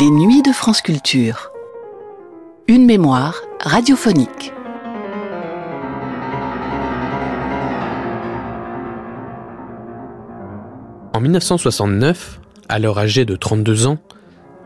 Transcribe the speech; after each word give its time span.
Les 0.00 0.08
nuits 0.08 0.40
de 0.40 0.50
France 0.50 0.80
Culture. 0.80 1.52
Une 2.68 2.86
mémoire 2.86 3.42
radiophonique. 3.60 4.50
En 11.12 11.20
1969, 11.20 12.40
à 12.70 12.78
l'heure 12.78 12.98
âgée 12.98 13.26
de 13.26 13.36
32 13.36 13.88
ans, 13.88 13.98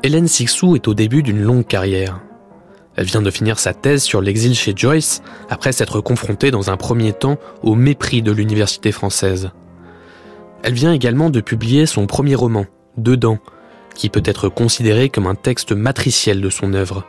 Hélène 0.05 0.29
Sixou 0.29 0.77
est 0.77 0.87
au 0.87 0.95
début 0.95 1.25
d'une 1.25 1.43
longue 1.43 1.67
carrière. 1.67 2.21
Elle 2.95 3.07
vient 3.07 3.23
de 3.23 3.31
finir 3.33 3.59
sa 3.59 3.75
thèse 3.75 4.05
sur 4.05 4.21
l'exil 4.21 4.55
chez 4.55 4.73
Joyce 4.77 5.21
après 5.51 5.73
s'être 5.73 6.01
confrontée 6.01 6.53
dans 6.53 6.71
un 6.71 6.77
premier 6.77 7.13
temps 7.13 7.39
au 7.65 7.75
mépris 7.75 8.23
de 8.23 8.31
l'université 8.31 8.93
française. 8.93 9.51
Elle 10.63 10.75
vient 10.75 10.93
également 10.93 11.29
de 11.29 11.41
publier 11.41 11.87
son 11.87 12.07
premier 12.07 12.37
roman, 12.37 12.67
Dedans, 12.97 13.39
qui 13.95 14.09
peut 14.09 14.23
être 14.25 14.49
considéré 14.49 15.09
comme 15.09 15.27
un 15.27 15.35
texte 15.35 15.73
matriciel 15.73 16.41
de 16.41 16.51
son 16.51 16.75
œuvre. 16.75 17.05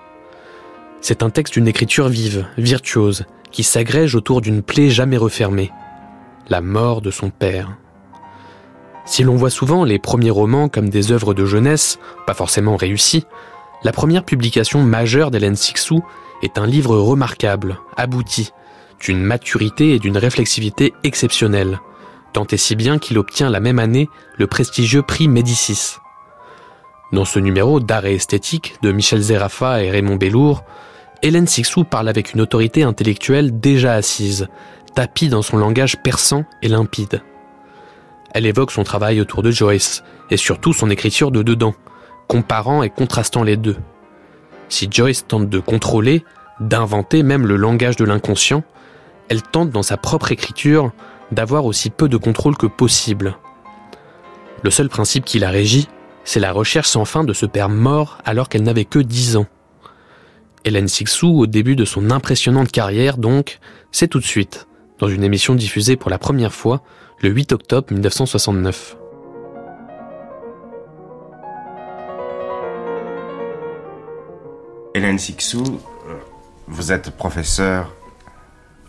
C'est 1.02 1.24
un 1.24 1.30
texte 1.30 1.54
d'une 1.54 1.68
écriture 1.68 2.10
vive, 2.10 2.48
virtuose, 2.58 3.26
qui 3.52 3.64
s'agrège 3.64 4.16
autour 4.16 4.42
d'une 4.42 4.62
plaie 4.62 4.90
jamais 4.90 5.18
refermée, 5.18 5.72
la 6.50 6.62
mort 6.62 7.02
de 7.02 7.12
son 7.12 7.30
père. 7.30 7.78
Si 9.06 9.24
l'on 9.24 9.36
voit 9.36 9.52
souvent 9.52 9.84
les 9.84 10.00
premiers 10.00 10.32
romans 10.32 10.68
comme 10.68 10.90
des 10.90 11.12
œuvres 11.12 11.34
de 11.34 11.46
jeunesse, 11.46 12.00
pas 12.26 12.34
forcément 12.34 12.76
réussies, 12.76 13.26
la 13.84 13.92
première 13.92 14.24
publication 14.24 14.82
majeure 14.82 15.30
d'Hélène 15.30 15.56
Sixou 15.56 16.04
est 16.42 16.58
un 16.58 16.66
livre 16.66 16.98
remarquable, 16.98 17.80
abouti, 17.98 18.52
d'une 19.00 19.22
maturité 19.22 19.94
et 19.94 20.00
d'une 20.00 20.18
réflexivité 20.18 20.94
exceptionnelles, 21.04 21.80
tant 22.34 22.48
et 22.48 22.58
si 22.58 22.76
bien 22.76 22.98
qu'il 22.98 23.20
obtient 23.20 23.50
la 23.50 23.60
même 23.60 23.80
année 23.80 24.10
le 24.38 24.48
prestigieux 24.48 25.04
prix 25.04 25.28
Médicis. 25.28 25.98
Dans 27.12 27.26
ce 27.26 27.40
numéro 27.40 27.80
d'art 27.80 28.06
et 28.06 28.16
esthétique 28.16 28.76
de 28.82 28.92
Michel 28.92 29.22
Zerafa 29.22 29.84
et 29.84 29.92
Raymond 29.92 30.16
Bellour, 30.16 30.64
Hélène 31.22 31.48
Sixou 31.48 31.84
parle 31.84 32.10
avec 32.10 32.34
une 32.34 32.42
autorité 32.42 32.82
intellectuelle 32.82 33.60
déjà 33.60 33.94
assise, 33.94 34.48
tapie 34.96 35.30
dans 35.30 35.44
son 35.44 35.58
langage 35.58 35.98
perçant 36.02 36.46
et 36.64 36.68
limpide. 36.68 37.22
Elle 38.34 38.48
évoque 38.48 38.72
son 38.72 38.84
travail 38.84 39.22
autour 39.22 39.44
de 39.44 39.52
Joyce, 39.52 40.04
et 40.32 40.38
surtout 40.38 40.74
son 40.74 40.90
écriture 40.90 41.32
de 41.32 41.44
dedans, 41.44 41.76
comparant 42.28 42.82
et 42.82 42.90
contrastant 42.90 43.44
les 43.44 43.56
deux. 43.56 43.78
Si 44.68 44.88
Joyce 44.92 45.28
tente 45.28 45.48
de 45.48 45.60
contrôler, 45.60 46.26
d'inventer 46.60 47.22
même 47.22 47.46
le 47.46 47.56
langage 47.56 47.98
de 47.98 48.06
l'inconscient, 48.06 48.64
elle 49.30 49.44
tente 49.44 49.70
dans 49.70 49.84
sa 49.84 49.98
propre 49.98 50.32
écriture 50.32 50.92
d'avoir 51.32 51.66
aussi 51.66 51.92
peu 51.92 52.10
de 52.10 52.18
contrôle 52.18 52.58
que 52.58 52.66
possible. 52.68 53.38
Le 54.64 54.72
seul 54.72 54.90
principe 54.90 55.26
qui 55.26 55.38
la 55.38 55.50
régit, 55.50 55.88
c'est 56.26 56.40
la 56.40 56.52
recherche 56.52 56.90
sans 56.90 57.06
fin 57.06 57.24
de 57.24 57.32
ce 57.32 57.46
père 57.46 57.70
mort 57.70 58.18
alors 58.26 58.50
qu'elle 58.50 58.64
n'avait 58.64 58.84
que 58.84 59.00
10 59.00 59.38
ans. 59.38 59.46
Hélène 60.66 60.88
Sixou, 60.88 61.40
au 61.40 61.46
début 61.46 61.76
de 61.76 61.86
son 61.86 62.10
impressionnante 62.10 62.72
carrière 62.72 63.18
donc, 63.18 63.60
c'est 63.92 64.08
tout 64.08 64.20
de 64.20 64.26
suite, 64.26 64.68
dans 65.00 65.08
une 65.08 65.24
émission 65.24 65.54
diffusée 65.54 65.96
pour 65.96 66.10
la 66.10 66.18
première 66.18 66.54
fois 66.54 66.82
le 67.22 67.30
8 67.30 67.54
octobre 67.54 67.94
1969. 67.94 68.98
Hélène 74.96 75.20
Sixou, 75.20 75.80
euh, 76.08 76.14
vous 76.68 76.92
êtes 76.92 77.12
professeur 77.12 77.94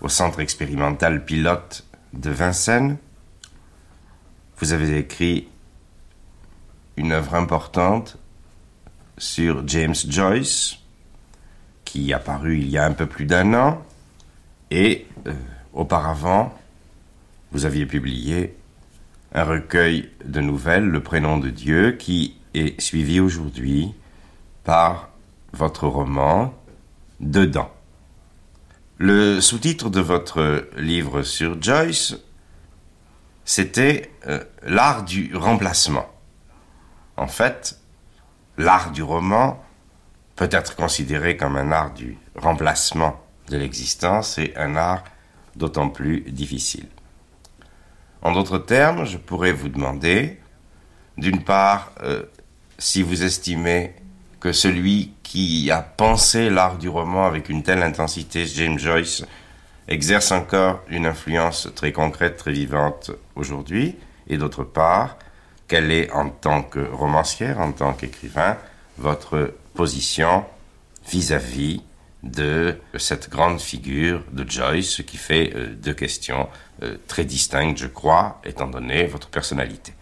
au 0.01 0.09
centre 0.09 0.41
expérimental 0.41 1.25
pilote 1.25 1.85
de 2.15 2.31
Vincennes. 2.31 2.97
Vous 4.59 4.73
avez 4.73 4.99
écrit 4.99 5.49
une 6.97 7.13
œuvre 7.13 7.35
importante 7.35 8.19
sur 9.19 9.67
James 9.69 9.95
Joyce, 10.09 10.79
qui 11.85 12.13
a 12.13 12.19
paru 12.19 12.59
il 12.59 12.69
y 12.69 12.79
a 12.79 12.85
un 12.85 12.93
peu 12.93 13.07
plus 13.07 13.27
d'un 13.27 13.55
an, 13.55 13.83
et 14.71 15.07
euh, 15.27 15.33
auparavant, 15.73 16.55
vous 17.53 17.65
aviez 17.65 17.87
publié 17.87 18.57
un 19.33 19.45
recueil 19.45 20.11
de 20.25 20.41
nouvelles, 20.41 20.87
Le 20.87 21.03
prénom 21.03 21.39
de 21.39 21.51
Dieu, 21.51 21.93
qui 21.93 22.37
est 22.55 22.81
suivi 22.81 23.21
aujourd'hui 23.21 23.93
par 24.65 25.11
votre 25.53 25.87
roman 25.87 26.55
Dedans. 27.21 27.71
Le 28.99 29.41
sous-titre 29.41 29.89
de 29.89 30.01
votre 30.01 30.69
livre 30.77 31.23
sur 31.23 31.61
Joyce, 31.63 32.17
c'était 33.45 34.11
euh, 34.27 34.43
L'art 34.63 35.05
du 35.05 35.35
remplacement. 35.35 36.07
En 37.17 37.27
fait, 37.27 37.79
l'art 38.59 38.91
du 38.91 39.03
roman 39.03 39.63
peut 40.35 40.49
être 40.51 40.77
considéré 40.77 41.37
comme 41.37 41.57
un 41.57 41.73
art 41.73 41.93
du 41.95 42.19
remplacement 42.35 43.21
de 43.49 43.57
l'existence 43.57 44.39
et 44.39 44.53
un 44.57 44.77
art 44.77 45.05
d'autant 45.55 45.89
plus 45.89 46.21
difficile. 46.21 46.87
En 48.23 48.33
d'autres 48.33 48.59
termes, 48.59 49.07
je 49.07 49.17
pourrais 49.17 49.53
vous 49.53 49.69
demander, 49.69 50.41
d'une 51.17 51.43
part, 51.43 51.93
euh, 52.03 52.25
si 52.79 53.03
vous 53.03 53.23
estimez 53.23 53.95
que 54.41 54.53
celui 54.53 55.13
qui 55.23 55.71
a 55.71 55.81
pensé 55.81 56.51
l'art 56.51 56.77
du 56.77 56.89
roman 56.89 57.27
avec 57.27 57.49
une 57.49 57.63
telle 57.63 57.83
intensité, 57.83 58.47
James 58.47 58.79
Joyce, 58.79 59.25
exerce 59.89 60.33
encore 60.33 60.81
une 60.89 61.07
influence 61.07 61.69
très 61.75 61.93
concrète, 61.93 62.37
très 62.37 62.53
vivante 62.53 63.13
aujourd'hui, 63.35 63.97
et 64.29 64.37
d'autre 64.37 64.65
part, 64.65 65.17
quelle 65.69 65.91
est 65.91 66.11
en 66.13 66.31
tant 66.31 66.63
que 66.63 66.81
romancière, 66.81 67.61
en 67.61 67.73
tant 67.73 67.93
qu'écrivain, 67.93 68.57
votre 68.99 69.55
position 69.75 70.45
vis-à-vis 71.09 71.83
de 72.23 72.77
cette 72.99 73.31
grande 73.31 73.61
figure 73.61 74.23
de 74.33 74.49
Joyce 74.49 75.03
qui 75.07 75.17
fait 75.17 75.53
euh, 75.55 75.75
deux 75.75 75.95
questions 75.95 76.49
euh, 76.83 76.97
très 77.07 77.25
distinctes, 77.25 77.79
je 77.79 77.87
crois, 77.87 78.41
étant 78.45 78.67
donné 78.67 79.07
votre 79.07 79.29
personnalité. 79.29 79.93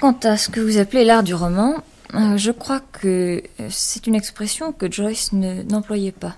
Quant 0.00 0.16
à 0.22 0.36
ce 0.36 0.48
que 0.48 0.60
vous 0.60 0.78
appelez 0.78 1.04
l'art 1.04 1.22
du 1.22 1.34
roman, 1.34 1.76
euh, 2.14 2.36
je 2.36 2.50
crois 2.50 2.80
que 2.80 3.42
c'est 3.68 4.06
une 4.06 4.14
expression 4.14 4.72
que 4.72 4.90
Joyce 4.90 5.32
n'employait 5.32 6.12
pas. 6.12 6.36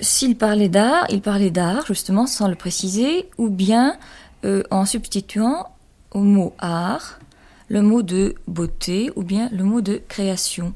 S'il 0.00 0.36
parlait 0.36 0.68
d'art, 0.68 1.06
il 1.08 1.20
parlait 1.22 1.50
d'art 1.50 1.86
justement 1.86 2.26
sans 2.26 2.48
le 2.48 2.56
préciser, 2.56 3.28
ou 3.38 3.48
bien 3.48 3.96
en 4.70 4.84
substituant 4.84 5.73
au 6.14 6.20
mot 6.20 6.54
art 6.58 7.18
le 7.68 7.82
mot 7.82 8.02
de 8.02 8.34
beauté 8.46 9.10
ou 9.16 9.22
bien 9.22 9.48
le 9.52 9.64
mot 9.64 9.80
de 9.80 10.00
création 10.08 10.74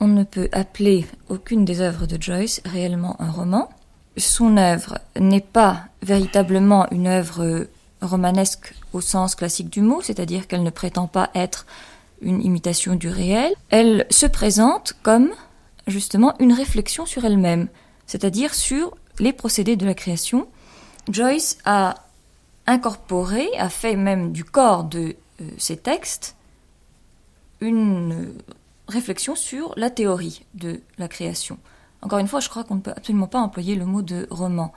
on 0.00 0.06
ne 0.06 0.24
peut 0.24 0.48
appeler 0.52 1.06
aucune 1.28 1.64
des 1.64 1.80
œuvres 1.80 2.06
de 2.06 2.20
Joyce 2.20 2.60
réellement 2.64 3.16
un 3.20 3.30
roman. 3.30 3.68
Son 4.16 4.56
œuvre 4.56 4.98
n'est 5.18 5.40
pas 5.40 5.86
véritablement 6.02 6.88
une 6.90 7.06
œuvre 7.06 7.66
romanesque 8.00 8.74
au 8.92 9.00
sens 9.00 9.34
classique 9.34 9.70
du 9.70 9.80
mot, 9.80 10.00
c'est-à-dire 10.02 10.46
qu'elle 10.46 10.62
ne 10.62 10.70
prétend 10.70 11.08
pas 11.08 11.30
être 11.34 11.66
une 12.20 12.42
imitation 12.42 12.94
du 12.94 13.08
réel. 13.08 13.52
Elle 13.70 14.06
se 14.10 14.26
présente 14.26 14.94
comme 15.02 15.30
justement 15.86 16.34
une 16.38 16.52
réflexion 16.52 17.06
sur 17.06 17.24
elle-même, 17.24 17.68
c'est-à-dire 18.06 18.54
sur 18.54 18.96
les 19.18 19.32
procédés 19.32 19.76
de 19.76 19.86
la 19.86 19.94
création. 19.94 20.46
Joyce 21.10 21.58
a 21.64 21.94
incorporé, 22.68 23.48
a 23.58 23.68
fait 23.68 23.96
même 23.96 24.32
du 24.32 24.44
corps 24.44 24.84
de 24.84 25.16
euh, 25.40 25.50
ses 25.58 25.76
textes 25.76 26.36
une 27.60 28.34
réflexion 28.86 29.34
sur 29.34 29.74
la 29.76 29.90
théorie 29.90 30.44
de 30.54 30.80
la 30.96 31.08
création. 31.08 31.58
Encore 32.02 32.18
une 32.18 32.28
fois, 32.28 32.40
je 32.40 32.48
crois 32.48 32.64
qu'on 32.64 32.76
ne 32.76 32.80
peut 32.80 32.92
absolument 32.96 33.26
pas 33.26 33.40
employer 33.40 33.74
le 33.74 33.84
mot 33.84 34.02
de 34.02 34.26
roman. 34.30 34.72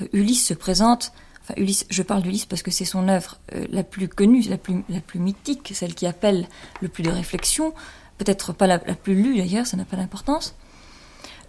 Euh, 0.00 0.08
Ulysse 0.12 0.46
se 0.46 0.54
présente, 0.54 1.12
enfin 1.42 1.54
Ulysse, 1.56 1.86
je 1.88 2.02
parle 2.02 2.22
d'Ulysse 2.22 2.46
parce 2.46 2.62
que 2.62 2.70
c'est 2.70 2.84
son 2.84 3.08
œuvre 3.08 3.38
euh, 3.54 3.66
la 3.70 3.84
plus 3.84 4.08
connue, 4.08 4.42
la 4.42 4.58
plus, 4.58 5.18
mythique, 5.18 5.72
celle 5.74 5.94
qui 5.94 6.06
appelle 6.06 6.48
le 6.80 6.88
plus 6.88 7.02
de 7.02 7.10
réflexion, 7.10 7.74
peut-être 8.18 8.52
pas 8.52 8.66
la, 8.66 8.78
plus 8.78 9.14
lue 9.14 9.36
d'ailleurs, 9.36 9.66
ça 9.66 9.76
n'a 9.76 9.84
pas 9.84 9.96
d'importance. 9.96 10.54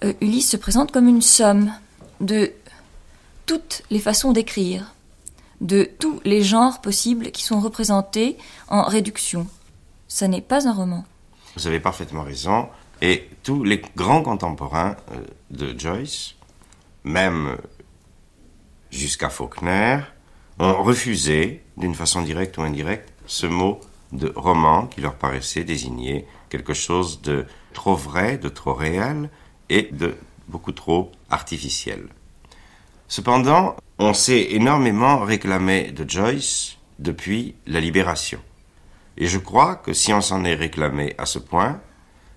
Euh, 0.04 0.14
Ulysse 0.22 0.50
se 0.50 0.58
présente 0.58 0.92
comme 0.92 1.08
une 1.08 1.22
somme 1.22 1.74
de 2.22 2.52
toutes 3.46 3.84
les 3.90 4.00
façons 4.00 4.32
d'écrire, 4.32 4.94
de 5.64 5.90
tous 5.98 6.20
les 6.24 6.44
genres 6.44 6.82
possibles 6.82 7.32
qui 7.32 7.44
sont 7.44 7.60
représentés 7.60 8.38
en 8.68 8.84
réduction. 8.84 9.48
Ça 10.08 10.28
n'est 10.28 10.42
pas 10.42 10.68
un 10.68 10.74
roman. 10.74 11.06
Vous 11.56 11.66
avez 11.66 11.80
parfaitement 11.80 12.24
raison. 12.24 12.70
Et 13.02 13.30
tous 13.42 13.64
les 13.64 13.82
grands 13.96 14.22
contemporains 14.22 14.96
euh, 15.12 15.26
de 15.50 15.78
Joyce, 15.78 16.36
même 17.04 17.58
jusqu'à 18.92 19.30
Faulkner, 19.30 20.00
ont 20.60 20.84
refusé, 20.84 21.64
d'une 21.78 21.96
façon 21.96 22.22
directe 22.22 22.58
ou 22.58 22.62
indirecte, 22.62 23.12
ce 23.26 23.48
mot 23.48 23.80
de 24.12 24.32
roman 24.36 24.86
qui 24.86 25.02
leur 25.02 25.16
paraissait 25.16 25.64
désigner 25.64 26.28
quelque 26.50 26.74
chose 26.74 27.22
de 27.22 27.46
trop 27.74 27.96
vrai, 27.96 28.38
de 28.38 28.50
trop 28.50 28.74
réel 28.74 29.30
et 29.70 29.90
de 29.92 30.16
beaucoup 30.48 30.72
trop 30.72 31.12
artificiel. 31.30 32.08
Cependant, 33.08 33.76
on 34.00 34.14
s'est 34.14 34.48
énormément 34.52 35.20
réclamé 35.20 35.92
de 35.92 36.10
Joyce 36.10 36.78
depuis 37.00 37.56
la 37.68 37.80
libération. 37.80 38.40
Et 39.18 39.28
je 39.28 39.38
crois 39.38 39.76
que 39.76 39.94
si 39.94 40.14
on 40.14 40.22
s'en 40.22 40.44
est 40.44 40.56
réclamé 40.56 41.14
à 41.18 41.26
ce 41.26 41.40
point, 41.40 41.80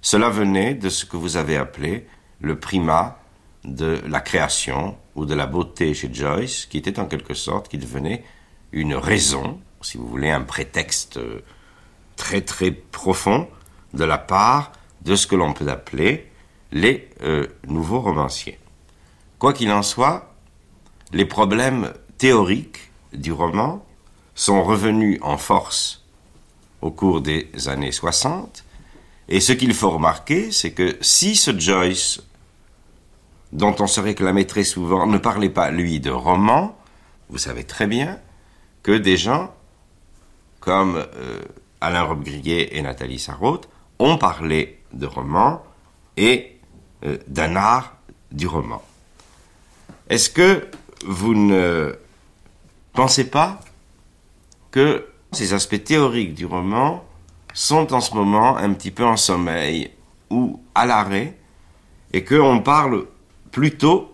cela 0.02 0.28
venait 0.28 0.74
de 0.74 0.88
ce 0.88 1.04
que 1.04 1.16
vous 1.16 1.36
avez 1.36 1.56
appelé 1.56 2.06
le 2.40 2.58
primat 2.58 3.18
de 3.64 4.00
la 4.06 4.20
création 4.20 4.96
ou 5.14 5.24
de 5.24 5.34
la 5.34 5.46
beauté 5.46 5.94
chez 5.94 6.12
Joyce, 6.12 6.66
qui 6.66 6.78
était 6.78 7.00
en 7.00 7.06
quelque 7.06 7.34
sorte, 7.34 7.68
qui 7.68 7.78
devenait 7.78 8.22
une 8.72 8.94
raison, 8.94 9.58
si 9.80 9.96
vous 9.96 10.06
voulez, 10.06 10.30
un 10.30 10.42
prétexte 10.42 11.16
euh, 11.16 11.40
très 12.16 12.42
très 12.42 12.70
profond 12.70 13.48
de 13.94 14.04
la 14.04 14.18
part 14.18 14.72
de 15.02 15.16
ce 15.16 15.26
que 15.26 15.36
l'on 15.36 15.52
peut 15.52 15.68
appeler 15.68 16.30
les 16.72 17.08
euh, 17.22 17.46
nouveaux 17.66 18.00
romanciers. 18.00 18.58
Quoi 19.38 19.52
qu'il 19.52 19.70
en 19.70 19.82
soit, 19.82 20.35
les 21.16 21.24
problèmes 21.24 21.94
théoriques 22.18 22.90
du 23.14 23.32
roman 23.32 23.82
sont 24.34 24.62
revenus 24.62 25.18
en 25.22 25.38
force 25.38 26.04
au 26.82 26.90
cours 26.90 27.22
des 27.22 27.48
années 27.68 27.90
60, 27.90 28.64
et 29.30 29.40
ce 29.40 29.54
qu'il 29.54 29.72
faut 29.72 29.90
remarquer, 29.90 30.52
c'est 30.52 30.72
que 30.72 30.98
si 31.00 31.34
ce 31.34 31.58
Joyce, 31.58 32.22
dont 33.50 33.74
on 33.80 33.86
se 33.86 33.98
réclamait 33.98 34.44
très 34.44 34.62
souvent, 34.62 35.06
ne 35.06 35.16
parlait 35.16 35.48
pas, 35.48 35.70
lui, 35.70 36.00
de 36.00 36.10
roman, 36.10 36.76
vous 37.30 37.38
savez 37.38 37.64
très 37.64 37.86
bien 37.86 38.20
que 38.82 38.92
des 38.92 39.16
gens 39.16 39.54
comme 40.60 40.96
euh, 40.96 41.40
Alain 41.80 42.02
Robbe-Grillet 42.02 42.76
et 42.76 42.82
Nathalie 42.82 43.18
Sarraute 43.18 43.70
ont 43.98 44.18
parlé 44.18 44.82
de 44.92 45.06
roman 45.06 45.62
et 46.18 46.58
euh, 47.06 47.16
d'un 47.26 47.56
art 47.56 47.96
du 48.32 48.46
roman. 48.46 48.82
Est-ce 50.10 50.28
que 50.28 50.68
vous 51.04 51.34
ne 51.34 51.98
pensez 52.92 53.28
pas 53.28 53.60
que 54.70 55.06
ces 55.32 55.52
aspects 55.52 55.82
théoriques 55.82 56.34
du 56.34 56.46
roman 56.46 57.04
sont 57.52 57.92
en 57.92 58.00
ce 58.00 58.14
moment 58.14 58.56
un 58.56 58.72
petit 58.72 58.90
peu 58.90 59.04
en 59.04 59.16
sommeil 59.16 59.90
ou 60.30 60.60
à 60.74 60.86
l'arrêt 60.86 61.36
et 62.12 62.24
qu'on 62.24 62.60
parle 62.60 63.06
plutôt 63.50 64.12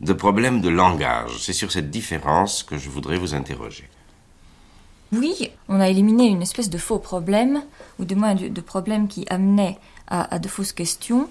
de 0.00 0.12
problèmes 0.12 0.60
de 0.60 0.68
langage? 0.68 1.38
C'est 1.40 1.52
sur 1.52 1.72
cette 1.72 1.90
différence 1.90 2.62
que 2.62 2.76
je 2.78 2.90
voudrais 2.90 3.16
vous 3.16 3.34
interroger. 3.34 3.88
Oui, 5.12 5.50
on 5.68 5.80
a 5.80 5.88
éliminé 5.88 6.26
une 6.26 6.42
espèce 6.42 6.68
de 6.68 6.78
faux 6.78 6.98
problème, 6.98 7.62
ou 7.98 8.04
du 8.04 8.16
moins 8.16 8.34
de, 8.34 8.60
problème 8.60 9.06
qui 9.08 9.24
amenait 9.30 9.78
à, 10.08 10.38
de 10.38 10.48
fausses 10.48 10.72
questions 10.72 11.28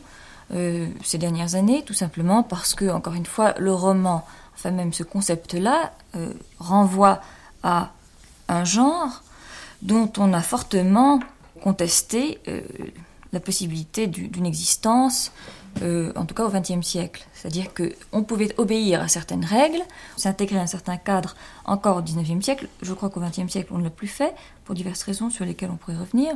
euh, 0.53 0.87
ces 1.03 1.17
dernières 1.17 1.55
années, 1.55 1.83
tout 1.83 1.93
simplement 1.93 2.43
parce 2.43 2.73
que, 2.73 2.89
encore 2.89 3.13
une 3.13 3.25
fois, 3.25 3.53
le 3.57 3.73
roman, 3.73 4.25
enfin 4.55 4.71
même 4.71 4.93
ce 4.93 5.03
concept-là, 5.03 5.93
euh, 6.15 6.33
renvoie 6.59 7.21
à 7.63 7.91
un 8.47 8.63
genre 8.63 9.21
dont 9.81 10.11
on 10.17 10.33
a 10.33 10.41
fortement 10.41 11.19
contesté 11.61 12.39
euh, 12.47 12.61
la 13.33 13.39
possibilité 13.39 14.07
d'une 14.07 14.45
existence, 14.45 15.31
euh, 15.81 16.13
en 16.15 16.25
tout 16.25 16.33
cas 16.33 16.45
au 16.45 16.49
XXe 16.49 16.85
siècle. 16.85 17.27
C'est-à-dire 17.33 17.67
qu'on 17.73 18.23
pouvait 18.23 18.57
obéir 18.57 19.01
à 19.01 19.07
certaines 19.07 19.43
règles, 19.43 19.81
s'intégrer 20.15 20.57
à 20.57 20.61
un 20.61 20.67
certain 20.67 20.97
cadre 20.97 21.35
encore 21.65 21.97
au 21.97 22.01
XIXe 22.01 22.43
siècle. 22.43 22.67
Je 22.81 22.93
crois 22.93 23.09
qu'au 23.09 23.19
XXe 23.19 23.51
siècle, 23.51 23.69
on 23.71 23.79
ne 23.79 23.83
l'a 23.83 23.89
plus 23.89 24.07
fait, 24.07 24.33
pour 24.63 24.73
diverses 24.73 25.03
raisons 25.03 25.29
sur 25.29 25.43
lesquelles 25.43 25.71
on 25.71 25.75
pourrait 25.75 25.97
revenir. 25.97 26.35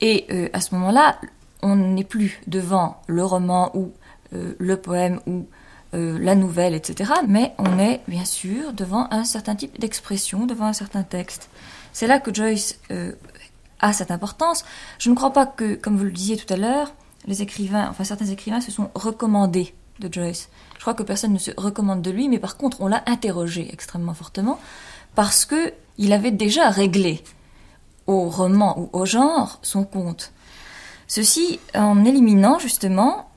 Et 0.00 0.50
à 0.52 0.60
ce 0.60 0.74
moment-là, 0.74 1.16
on 1.62 1.76
n'est 1.76 2.04
plus 2.04 2.40
devant 2.48 3.00
le 3.06 3.24
roman 3.24 3.70
ou 3.74 3.92
le 4.32 4.76
poème 4.76 5.20
ou 5.26 5.46
la 5.92 6.34
nouvelle, 6.34 6.74
etc. 6.74 7.12
Mais 7.28 7.54
on 7.58 7.78
est 7.78 8.00
bien 8.08 8.24
sûr 8.24 8.72
devant 8.72 9.08
un 9.10 9.24
certain 9.24 9.54
type 9.54 9.78
d'expression, 9.78 10.46
devant 10.46 10.66
un 10.66 10.72
certain 10.72 11.02
texte. 11.02 11.50
C'est 11.92 12.06
là 12.06 12.18
que 12.18 12.34
Joyce 12.34 12.78
euh, 12.90 13.12
a 13.80 13.92
cette 13.92 14.10
importance. 14.10 14.64
Je 14.98 15.10
ne 15.10 15.14
crois 15.14 15.32
pas 15.32 15.46
que, 15.46 15.74
comme 15.74 15.96
vous 15.96 16.04
le 16.04 16.10
disiez 16.10 16.36
tout 16.36 16.52
à 16.52 16.56
l'heure, 16.56 16.92
les 17.26 17.42
écrivains, 17.42 17.88
enfin 17.88 18.04
certains 18.04 18.26
écrivains 18.26 18.60
se 18.60 18.72
sont 18.72 18.90
recommandés 18.94 19.74
de 20.00 20.12
Joyce. 20.12 20.48
Je 20.76 20.80
crois 20.80 20.94
que 20.94 21.02
personne 21.02 21.32
ne 21.32 21.38
se 21.38 21.50
recommande 21.56 22.02
de 22.02 22.10
lui, 22.10 22.28
mais 22.28 22.38
par 22.38 22.56
contre 22.56 22.80
on 22.80 22.88
l'a 22.88 23.02
interrogé 23.06 23.68
extrêmement 23.72 24.14
fortement 24.14 24.58
parce 25.14 25.44
que 25.44 25.72
il 25.98 26.12
avait 26.12 26.30
déjà 26.30 26.70
réglé 26.70 27.22
au 28.06 28.28
roman 28.28 28.78
ou 28.80 28.90
au 28.92 29.04
genre 29.04 29.58
son 29.62 29.84
compte. 29.84 30.32
Ceci 31.06 31.60
en 31.74 32.04
éliminant 32.04 32.58
justement 32.58 33.30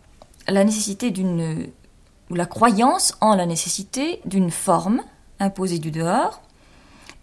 la 0.47 0.63
nécessité 0.63 1.11
d'une 1.11 1.67
ou 2.29 2.35
la 2.35 2.45
croyance 2.45 3.15
en 3.21 3.35
la 3.35 3.45
nécessité 3.45 4.21
d'une 4.25 4.51
forme 4.51 5.01
imposée 5.39 5.79
du 5.79 5.91
dehors 5.91 6.41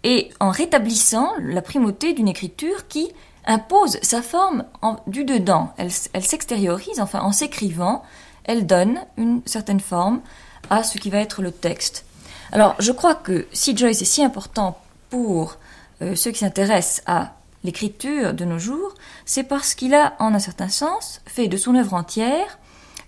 et 0.03 0.29
en 0.39 0.49
rétablissant 0.49 1.31
la 1.39 1.61
primauté 1.61 2.13
d'une 2.13 2.27
écriture 2.27 2.87
qui 2.87 3.11
impose 3.45 3.97
sa 4.01 4.21
forme 4.21 4.65
du 5.07 5.25
dedans. 5.25 5.73
Elle, 5.77 5.91
s'extériorise, 5.91 6.99
enfin 6.99 7.21
en 7.21 7.31
s'écrivant, 7.31 8.03
elle 8.43 8.65
donne 8.65 8.99
une 9.17 9.41
certaine 9.45 9.79
forme 9.79 10.21
à 10.69 10.83
ce 10.83 10.97
qui 10.97 11.09
va 11.09 11.19
être 11.19 11.41
le 11.41 11.51
texte. 11.51 12.05
Alors 12.51 12.75
je 12.79 12.91
crois 12.91 13.15
que 13.15 13.47
si 13.51 13.75
Joyce 13.75 14.01
est 14.01 14.05
si 14.05 14.23
important 14.23 14.77
pour 15.09 15.57
euh, 16.01 16.15
ceux 16.15 16.31
qui 16.31 16.39
s'intéressent 16.39 17.01
à 17.05 17.33
l'écriture 17.63 18.33
de 18.33 18.45
nos 18.45 18.59
jours, 18.59 18.93
c'est 19.25 19.43
parce 19.43 19.73
qu'il 19.73 19.93
a, 19.93 20.13
en 20.19 20.33
un 20.33 20.39
certain 20.39 20.69
sens, 20.69 21.21
fait 21.25 21.47
de 21.47 21.57
son 21.57 21.75
œuvre 21.75 21.93
entière 21.93 22.59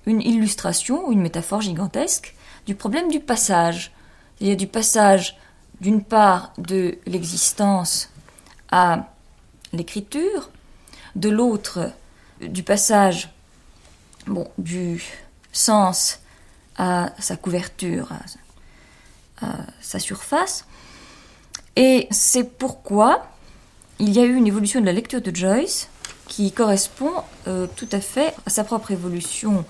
une 0.06 0.22
illustration 0.22 1.08
ou 1.08 1.12
une 1.12 1.22
métaphore 1.22 1.62
gigantesque 1.62 2.36
du 2.66 2.76
problème 2.76 3.10
du 3.10 3.20
passage. 3.20 3.92
Il 4.40 4.48
y 4.48 4.52
a 4.52 4.56
du 4.56 4.68
passage 4.68 5.38
d'une 5.82 6.04
part 6.04 6.54
de 6.58 6.98
l'existence 7.06 8.10
à 8.72 9.08
l'écriture, 9.74 10.50
de 11.16 11.30
l'autre 11.30 11.92
du 12.42 12.64
passage 12.64 13.30
du 14.58 15.04
sens 15.52 16.20
à 16.78 17.12
sa 17.20 17.38
couverture, 17.38 18.12
à, 19.42 19.48
sa 19.82 20.00
surface. 20.00 20.66
Et 21.76 22.08
c'est 22.10 22.58
pourquoi 22.58 23.28
il 24.00 24.12
y 24.12 24.20
a 24.20 24.24
eu 24.24 24.36
une 24.36 24.48
évolution 24.48 24.82
de 24.82 24.86
la 24.86 24.94
lecture 24.94 25.22
de 25.22 25.34
Joyce 25.34 25.90
qui 26.28 26.52
correspond 26.52 27.14
euh, 27.48 27.68
tout 27.76 27.88
à 27.92 28.00
fait 28.00 28.34
à 28.46 28.50
sa 28.50 28.64
propre 28.64 28.92
évolution 28.92 29.66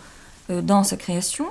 dans 0.50 0.84
sa 0.84 0.98
création 0.98 1.46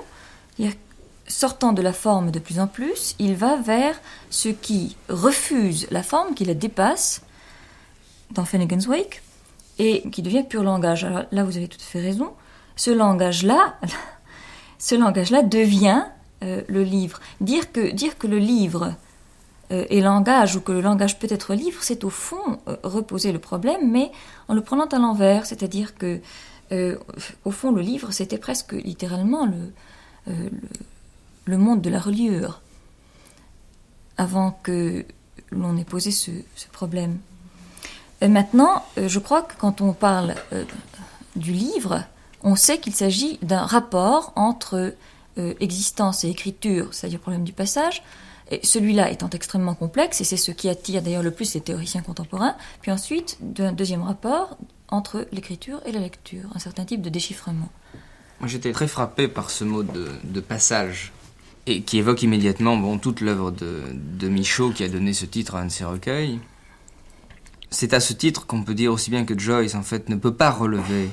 sortant 1.27 1.73
de 1.73 1.81
la 1.81 1.93
forme 1.93 2.31
de 2.31 2.39
plus 2.39 2.59
en 2.59 2.67
plus, 2.67 3.15
il 3.19 3.35
va 3.35 3.55
vers 3.57 3.99
ce 4.29 4.49
qui 4.49 4.95
refuse 5.09 5.87
la 5.91 6.03
forme, 6.03 6.33
qui 6.35 6.45
la 6.45 6.53
dépasse 6.53 7.21
dans 8.31 8.45
Finnegan's 8.45 8.87
Wake, 8.87 9.21
et 9.77 10.09
qui 10.09 10.21
devient 10.21 10.43
pur 10.43 10.63
langage. 10.63 11.03
Alors 11.03 11.23
là, 11.31 11.43
vous 11.43 11.57
avez 11.57 11.67
tout 11.67 11.79
à 11.79 11.83
fait 11.83 12.01
raison. 12.01 12.31
Ce 12.75 12.91
langage-là, 12.91 13.75
ce 14.79 14.95
langage-là 14.95 15.43
devient 15.43 16.03
euh, 16.43 16.61
le 16.67 16.83
livre. 16.83 17.19
Dire 17.41 17.71
que, 17.71 17.91
dire 17.91 18.17
que 18.17 18.27
le 18.27 18.37
livre 18.37 18.93
euh, 19.71 19.85
est 19.89 20.01
langage 20.01 20.55
ou 20.55 20.61
que 20.61 20.71
le 20.71 20.81
langage 20.81 21.19
peut 21.19 21.27
être 21.29 21.53
livre, 21.53 21.79
c'est 21.81 22.03
au 22.03 22.09
fond 22.09 22.59
euh, 22.67 22.75
reposer 22.83 23.31
le 23.31 23.39
problème, 23.39 23.91
mais 23.91 24.11
en 24.47 24.53
le 24.53 24.61
prenant 24.61 24.85
à 24.85 24.99
l'envers. 24.99 25.45
C'est-à-dire 25.45 25.95
que, 25.95 26.19
au 26.71 27.51
fond, 27.51 27.71
le 27.71 27.81
livre, 27.81 28.11
c'était 28.11 28.37
presque 28.37 28.73
littéralement 28.73 29.45
le 29.45 29.71
le 31.45 31.57
monde 31.57 31.81
de 31.81 31.89
la 31.89 31.99
reliure 31.99 32.61
avant 34.17 34.51
que 34.63 35.05
l'on 35.51 35.77
ait 35.77 35.83
posé 35.83 36.11
ce, 36.11 36.31
problème. 36.71 37.19
Et 38.21 38.27
maintenant, 38.27 38.83
euh, 38.97 39.07
je 39.07 39.19
crois 39.19 39.43
que 39.43 39.53
quand 39.57 39.81
on 39.81 39.93
parle 39.93 40.35
euh, 40.53 40.63
du 41.35 41.51
livre, 41.51 42.03
on 42.41 42.55
sait 42.55 42.79
qu'il 42.79 42.95
s'agit 42.95 43.37
d'un 43.41 43.65
rapport 43.65 44.33
entre 44.35 44.95
euh, 45.37 45.53
existence 45.59 46.23
et 46.23 46.29
écriture, 46.29 46.93
c'est-à-dire 46.93 47.19
problème 47.19 47.43
du 47.43 47.53
passage, 47.53 48.03
celui-là 48.61 49.09
étant 49.09 49.29
extrêmement 49.31 49.73
complexe, 49.73 50.21
et 50.21 50.23
c'est 50.23 50.37
ce 50.37 50.51
qui 50.51 50.69
attire 50.69 51.01
d'ailleurs 51.01 51.23
le 51.23 51.31
plus 51.31 51.55
les 51.55 51.61
théoriciens 51.61 52.01
contemporains, 52.01 52.55
puis 52.81 52.91
ensuite 52.91 53.37
d'un 53.41 53.71
deuxième 53.71 54.03
rapport 54.03 54.57
entre 54.89 55.27
l'écriture 55.31 55.81
et 55.85 55.91
la 55.91 55.99
lecture, 55.99 56.49
un 56.53 56.59
certain 56.59 56.85
type 56.85 57.01
de 57.01 57.09
déchiffrement. 57.09 57.69
Moi 58.39 58.47
j'étais 58.47 58.71
très 58.71 58.87
frappé 58.87 59.27
par 59.27 59.49
ce 59.49 59.63
mot 59.63 59.83
de 59.83 60.39
passage 60.41 61.11
et 61.67 61.81
qui 61.81 61.97
évoque 61.97 62.21
immédiatement 62.21 62.77
bon, 62.77 62.97
toute 62.97 63.21
l'œuvre 63.21 63.51
de, 63.51 63.81
de 63.93 64.27
Michaud 64.29 64.71
qui 64.71 64.83
a 64.83 64.87
donné 64.87 65.13
ce 65.13 65.25
titre 65.25 65.55
à 65.55 65.61
un 65.61 65.65
de 65.65 65.71
ses 65.71 65.85
recueils. 65.85 66.39
C'est 67.71 67.93
à 67.93 67.99
ce 67.99 68.13
titre 68.13 68.45
qu'on 68.45 68.63
peut 68.63 68.75
dire 68.75 68.93
aussi 68.93 69.09
bien 69.09 69.25
que 69.25 69.37
Joyce 69.37 69.75
en 69.75 69.81
fait 69.81 70.09
ne 70.09 70.15
peut 70.15 70.33
pas 70.33 70.51
relever, 70.51 71.09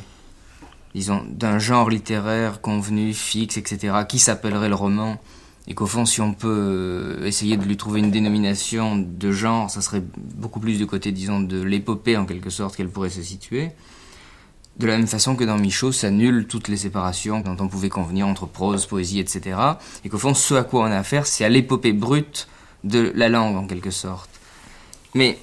disons, 0.95 1.25
d'un 1.26 1.59
genre 1.59 1.88
littéraire 1.88 2.61
convenu, 2.61 3.14
fixe, 3.14 3.57
etc., 3.57 3.95
qui 4.09 4.19
s'appellerait 4.19 4.69
le 4.69 4.75
roman, 4.75 5.21
et 5.69 5.75
qu'au 5.75 5.87
fond, 5.87 6.04
si 6.04 6.21
on 6.21 6.35
peut 6.35 7.21
essayer 7.25 7.57
de 7.57 7.64
lui 7.64 7.76
trouver 7.76 8.00
une 8.00 8.11
dénomination 8.11 8.97
de 8.97 9.31
genre, 9.31 9.71
ça 9.71 9.81
serait 9.81 10.02
beaucoup 10.16 10.59
plus 10.59 10.76
du 10.76 10.87
côté, 10.87 11.12
disons, 11.12 11.40
de 11.40 11.62
l'épopée 11.62 12.16
en 12.16 12.26
quelque 12.26 12.50
sorte 12.50 12.76
qu'elle 12.76 12.88
pourrait 12.88 13.11
se 13.11 13.23
situer. 13.23 13.71
De 14.78 14.87
la 14.87 14.97
même 14.97 15.07
façon 15.07 15.37
que 15.37 15.45
dans 15.45 15.59
Michaud 15.59 15.92
s'annulent 15.92 16.47
toutes 16.49 16.69
les 16.69 16.76
séparations 16.76 17.40
dont 17.40 17.57
on 17.61 17.69
pouvait 17.69 17.90
convenir 17.90 18.26
entre 18.26 18.47
prose, 18.47 18.87
poésie, 18.87 19.21
etc. 19.21 19.57
Et 20.04 20.09
qu'au 20.09 20.19
fond, 20.19 20.35
ce 20.35 20.54
à 20.54 20.64
quoi 20.64 20.83
on 20.83 20.90
a 20.90 20.97
affaire, 20.97 21.26
c'est 21.26 21.45
à 21.45 21.49
l'épopée 21.49 21.92
brute 21.92 22.49
de 22.83 23.12
la 23.14 23.28
langue, 23.28 23.57
en 23.57 23.66
quelque 23.66 23.90
sorte. 23.90 24.31
Mais 25.14 25.38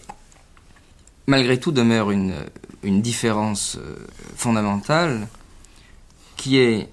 malgré 1.27 1.59
tout 1.59 1.71
demeure 1.71 2.11
une, 2.11 2.33
une 2.83 3.01
différence 3.01 3.77
euh, 3.77 3.95
fondamentale 4.35 5.27
qui 6.35 6.57
est 6.57 6.89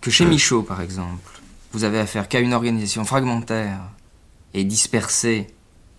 que 0.00 0.10
chez 0.10 0.24
Michaud, 0.24 0.62
par 0.62 0.80
exemple, 0.80 1.35
vous 1.76 1.84
avez 1.84 1.98
affaire 1.98 2.26
qu'à 2.26 2.40
une 2.40 2.54
organisation 2.54 3.04
fragmentaire 3.04 3.90
et 4.54 4.64
dispersée 4.64 5.48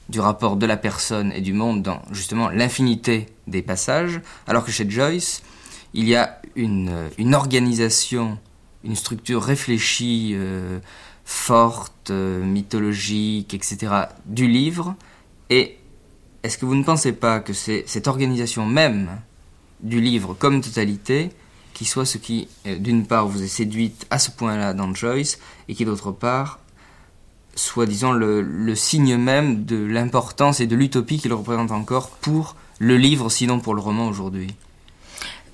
du 0.09 0.19
rapport 0.19 0.55
de 0.55 0.65
la 0.65 0.75
personne 0.75 1.31
et 1.33 1.41
du 1.41 1.53
monde 1.53 1.83
dans 1.83 2.01
justement 2.11 2.49
l'infinité 2.49 3.27
des 3.45 3.61
passages, 3.61 4.19
alors 4.47 4.65
que 4.65 4.71
chez 4.71 4.89
Joyce, 4.89 5.43
il 5.93 6.07
y 6.07 6.15
a 6.15 6.41
une, 6.55 6.91
une 7.19 7.35
organisation, 7.35 8.39
une 8.83 8.95
structure 8.95 9.43
réfléchie, 9.43 10.31
euh, 10.33 10.79
forte, 11.25 12.09
euh, 12.09 12.43
mythologique, 12.43 13.53
etc., 13.53 14.07
du 14.25 14.47
livre. 14.47 14.95
Et 15.51 15.77
est-ce 16.41 16.57
que 16.57 16.65
vous 16.65 16.73
ne 16.73 16.83
pensez 16.83 17.13
pas 17.13 17.39
que 17.39 17.53
c'est 17.53 17.83
cette 17.85 18.07
organisation 18.07 18.65
même 18.65 19.09
du 19.81 20.01
livre 20.01 20.33
comme 20.33 20.59
totalité 20.59 21.29
qui 21.77 21.85
soit 21.85 22.07
ce 22.07 22.17
qui, 22.17 22.47
euh, 22.65 22.79
d'une 22.79 23.05
part, 23.05 23.27
vous 23.27 23.43
est 23.43 23.47
séduite 23.47 24.07
à 24.09 24.17
ce 24.17 24.31
point-là 24.31 24.73
dans 24.73 24.91
Joyce, 24.95 25.37
et 25.69 25.75
qui, 25.75 25.85
d'autre 25.85 26.11
part, 26.11 26.57
soit, 27.55 27.85
disons, 27.85 28.13
le, 28.13 28.73
signe 28.73 29.15
même 29.15 29.63
de 29.63 29.77
l'importance 29.77 30.59
et 30.59 30.65
de 30.65 30.75
l'utopie 30.75 31.19
qu'il 31.19 31.33
représente 31.33 31.69
encore 31.69 32.09
pour 32.09 32.55
le 32.79 32.97
livre, 32.97 33.29
sinon 33.29 33.59
pour 33.59 33.75
le 33.75 33.81
roman 33.81 34.07
aujourd'hui. 34.07 34.55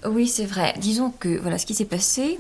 Oui, 0.06 0.30
c'est 0.30 0.46
vrai. 0.46 0.74
Disons 0.80 1.12
que 1.12 1.40
voilà 1.42 1.58
ce 1.58 1.66
qui 1.66 1.74
s'est 1.74 1.84
passé. 1.84 2.38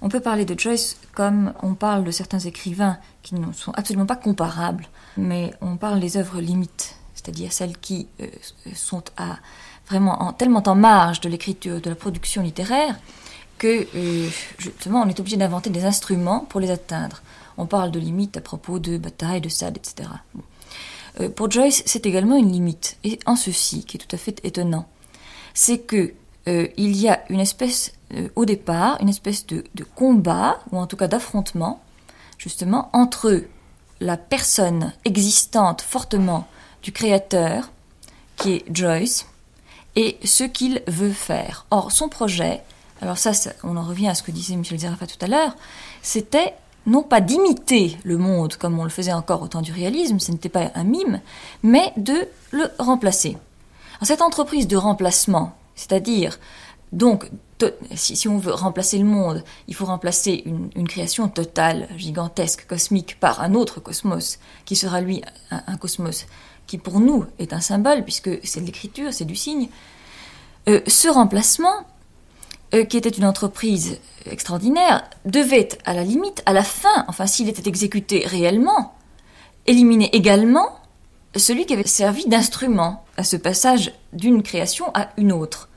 On 0.00 0.08
peut 0.08 0.20
parler 0.20 0.44
de 0.44 0.56
Joyce 0.56 0.96
comme 1.12 1.54
on 1.60 1.74
parle 1.74 2.04
de 2.04 2.12
certains 2.12 2.40
écrivains 2.40 2.98
qui 3.24 3.34
ne 3.34 3.52
sont 3.52 3.72
absolument 3.72 4.06
pas 4.06 4.16
comparables, 4.16 4.86
mais 5.16 5.52
on 5.60 5.76
parle 5.76 5.98
des 5.98 6.16
œuvres 6.18 6.40
limites, 6.40 6.96
c'est-à-dire 7.16 7.52
celles 7.52 7.78
qui 7.78 8.06
euh, 8.20 8.26
sont 8.74 9.02
à, 9.16 9.38
vraiment 9.88 10.22
en, 10.22 10.32
tellement 10.32 10.62
en 10.66 10.74
marge 10.76 11.20
de 11.20 11.28
l'écriture, 11.28 11.80
de 11.80 11.90
la 11.90 11.96
production 11.96 12.42
littéraire, 12.42 12.96
que 13.58 13.86
euh, 13.94 14.28
justement 14.58 15.02
on 15.02 15.08
est 15.08 15.20
obligé 15.20 15.36
d'inventer 15.36 15.70
des 15.70 15.84
instruments 15.84 16.40
pour 16.40 16.60
les 16.60 16.70
atteindre. 16.70 17.22
On 17.56 17.66
parle 17.66 17.90
de 17.90 18.00
limites 18.00 18.36
à 18.36 18.40
propos 18.40 18.78
de 18.78 18.98
batailles, 18.98 19.40
de 19.40 19.48
sade, 19.48 19.76
etc. 19.76 20.08
Euh, 21.20 21.28
pour 21.28 21.50
Joyce, 21.50 21.82
c'est 21.86 22.06
également 22.06 22.36
une 22.36 22.50
limite, 22.50 22.96
et 23.04 23.20
en 23.26 23.36
ceci, 23.36 23.84
qui 23.84 23.96
est 23.96 24.00
tout 24.00 24.14
à 24.14 24.18
fait 24.18 24.40
étonnant, 24.44 24.88
c'est 25.54 25.78
que 25.78 26.12
euh, 26.48 26.66
il 26.76 26.96
y 26.96 27.08
a 27.08 27.24
une 27.30 27.40
espèce, 27.40 27.92
au 28.34 28.44
départ, 28.44 28.98
une 29.00 29.08
espèce 29.08 29.46
de, 29.46 29.64
de 29.74 29.84
combat, 29.84 30.58
ou 30.72 30.78
en 30.78 30.86
tout 30.86 30.96
cas 30.96 31.06
d'affrontement, 31.06 31.80
justement, 32.38 32.90
entre 32.92 33.44
la 34.00 34.16
personne 34.16 34.92
existante 35.04 35.80
fortement 35.80 36.48
du 36.82 36.90
créateur, 36.90 37.70
qui 38.36 38.54
est 38.54 38.64
Joyce, 38.72 39.26
et 39.96 40.18
ce 40.24 40.44
qu'il 40.44 40.82
veut 40.88 41.12
faire. 41.12 41.66
Or, 41.70 41.92
son 41.92 42.08
projet, 42.08 42.62
alors 43.04 43.18
ça, 43.18 43.32
on 43.62 43.76
en 43.76 43.82
revient 43.82 44.08
à 44.08 44.14
ce 44.14 44.22
que 44.22 44.30
disait 44.30 44.56
Michel 44.56 44.78
Zerafa 44.78 45.06
tout 45.06 45.18
à 45.20 45.26
l'heure, 45.26 45.54
c'était 46.00 46.54
non 46.86 47.02
pas 47.02 47.20
d'imiter 47.20 47.98
le 48.02 48.16
monde 48.16 48.56
comme 48.56 48.78
on 48.78 48.84
le 48.84 48.90
faisait 48.90 49.12
encore 49.12 49.42
au 49.42 49.48
temps 49.48 49.60
du 49.60 49.72
réalisme, 49.72 50.18
ce 50.18 50.32
n'était 50.32 50.48
pas 50.48 50.70
un 50.74 50.84
mime, 50.84 51.20
mais 51.62 51.92
de 51.98 52.26
le 52.50 52.64
remplacer. 52.78 53.36
Alors, 53.96 54.06
cette 54.06 54.22
entreprise 54.22 54.66
de 54.66 54.76
remplacement, 54.78 55.54
c'est-à-dire, 55.74 56.38
donc, 56.92 57.30
si, 57.94 58.26
on 58.26 58.38
veut 58.38 58.54
remplacer 58.54 58.96
le 58.96 59.04
monde, 59.04 59.44
il 59.68 59.74
faut 59.74 59.84
remplacer 59.84 60.42
une, 60.46 60.88
création 60.88 61.28
totale, 61.28 61.88
gigantesque, 61.96 62.66
cosmique, 62.66 63.20
par 63.20 63.42
un 63.42 63.54
autre 63.54 63.80
cosmos, 63.80 64.38
qui 64.64 64.76
sera 64.76 65.02
lui 65.02 65.22
un, 65.50 65.62
un 65.66 65.76
cosmos 65.76 66.26
qui 66.66 66.78
pour 66.78 67.00
nous 67.00 67.26
est 67.38 67.52
un 67.52 67.60
symbole, 67.60 68.02
puisque 68.02 68.30
c'est 68.44 68.60
de 68.60 68.66
l'écriture, 68.66 69.12
c'est 69.12 69.26
du 69.26 69.36
signe. 69.36 69.68
Euh, 70.68 70.80
ce 70.86 71.08
remplacement, 71.08 71.84
euh, 72.72 72.84
qui 72.84 72.96
était 72.96 73.10
une 73.10 73.24
entreprise 73.24 73.98
extraordinaire, 74.26 75.04
devait, 75.24 75.68
à 75.84 75.92
la 75.92 76.02
limite, 76.02 76.42
à 76.46 76.52
la 76.52 76.62
fin, 76.62 77.04
enfin 77.08 77.26
s'il 77.26 77.48
était 77.48 77.68
exécuté 77.68 78.24
réellement, 78.26 78.94
éliminer 79.66 80.14
également 80.14 80.78
celui 81.36 81.66
qui 81.66 81.74
avait 81.74 81.86
servi 81.86 82.26
d'instrument 82.26 83.04
à 83.16 83.24
ce 83.24 83.36
passage 83.36 83.92
d'une 84.12 84.42
création 84.42 84.90
à 84.94 85.10
une 85.16 85.32
autre. 85.32 85.68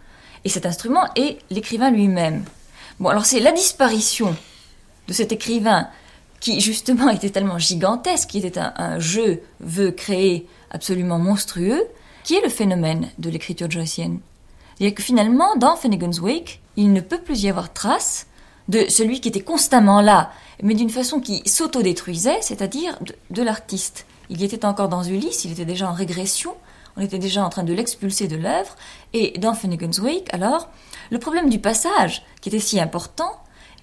Et 0.45 0.49
cet 0.49 0.65
instrument 0.65 1.05
est 1.15 1.39
l'écrivain 1.49 1.91
lui-même. 1.91 2.45
Bon, 2.99 3.09
alors 3.09 3.25
c'est 3.25 3.39
la 3.39 3.51
disparition 3.51 4.35
de 5.07 5.13
cet 5.13 5.31
écrivain 5.31 5.89
qui 6.39 6.61
justement 6.61 7.09
était 7.11 7.29
tellement 7.29 7.59
gigantesque, 7.59 8.29
qui 8.29 8.39
était 8.39 8.59
un, 8.59 8.99
jeu 8.99 9.41
veut 9.59 9.91
créer 9.91 10.47
absolument 10.71 11.19
monstrueux, 11.19 11.83
qui 12.23 12.35
est 12.35 12.43
le 12.43 12.49
phénomène 12.49 13.09
de 13.17 13.29
l'écriture 13.29 13.71
joycienne. 13.71 14.19
A 14.81 14.91
que 14.91 15.03
finalement, 15.03 15.55
dans 15.55 15.75
Finnegan's 15.75 16.19
Wake, 16.19 16.61
il 16.75 16.93
ne 16.93 17.01
peut 17.01 17.19
plus 17.19 17.43
y 17.43 17.49
avoir 17.49 17.73
trace 17.73 18.27
de 18.67 18.85
celui 18.89 19.21
qui 19.21 19.29
était 19.29 19.41
constamment 19.41 20.01
là, 20.01 20.31
mais 20.61 20.73
d'une 20.73 20.89
façon 20.89 21.19
qui 21.19 21.41
s'autodétruisait, 21.47 22.41
c'est-à-dire 22.41 22.99
de, 23.29 23.41
l'artiste. 23.41 24.05
Il 24.29 24.43
était 24.43 24.65
encore 24.65 24.89
dans 24.89 25.03
Ulysse, 25.03 25.45
il 25.45 25.51
était 25.51 25.65
déjà 25.65 25.89
en 25.89 25.93
régression, 25.93 26.55
on 26.95 27.01
était 27.01 27.19
déjà 27.19 27.43
en 27.43 27.49
train 27.49 27.63
de 27.63 27.73
l'expulser 27.73 28.27
de 28.27 28.35
l'œuvre, 28.35 28.75
et 29.13 29.37
dans 29.39 29.53
Finnegan's 29.53 29.99
Wake, 29.99 30.33
alors, 30.33 30.69
le 31.11 31.19
problème 31.19 31.49
du 31.49 31.59
passage, 31.59 32.23
qui 32.41 32.49
était 32.49 32.59
si 32.59 32.79
important, 32.79 33.31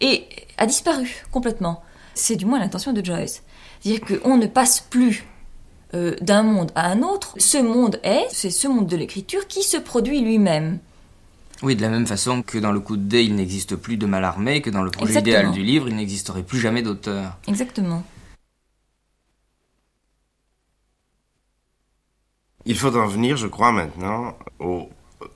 et 0.01 0.27
a 0.59 0.67
disparu 0.67 1.25
complètement. 1.33 1.83
C'est 2.15 2.37
du 2.37 2.47
moins 2.47 2.59
l'intention 2.59 2.93
de 2.93 3.05
Joyce. 3.05 3.43
C'est-à-dire 3.81 4.21
qu'on 4.21 4.37
ne 4.37 4.47
passe 4.47 4.81
plus 4.81 5.25
euh, 5.95 6.17
d'un 6.21 6.43
monde 6.43 6.73
à 6.75 6.91
un 6.91 7.03
autre. 7.03 7.35
Ce 7.39 7.59
monde 7.59 8.01
est, 8.03 8.27
c'est 8.31 8.51
ce 8.51 8.69
monde 8.69 8.87
de 8.87 8.97
l'écriture 8.97 9.47
qui 9.47 9.63
se 9.63 9.77
produit 9.77 10.21
lui-même. 10.21 10.79
Oui, 11.63 11.77
de 11.77 11.83
la 11.83 11.89
même 11.89 12.07
façon 12.07 12.43
que 12.43 12.59
dans 12.59 12.73
le 12.73 12.81
coup 12.81 12.97
de 12.97 13.03
dé, 13.03 13.23
il 13.23 13.37
n'existe 13.37 13.77
plus 13.77 13.97
de 13.97 14.07
Mallarmé, 14.07 14.61
que 14.61 14.71
dans 14.71 14.83
le 14.83 14.91
projet 14.91 15.13
Exactement. 15.13 15.39
idéal 15.39 15.53
du 15.53 15.63
livre, 15.63 15.89
il 15.89 15.97
n'existerait 15.97 16.43
plus 16.43 16.59
jamais 16.59 16.83
d'auteur. 16.83 17.39
Exactement. 17.47 18.03
Il 22.67 22.77
faut 22.77 22.97
en 22.97 23.07
venir, 23.07 23.37
je 23.37 23.47
crois, 23.47 23.73
maintenant 23.73 24.37
au 24.59 24.89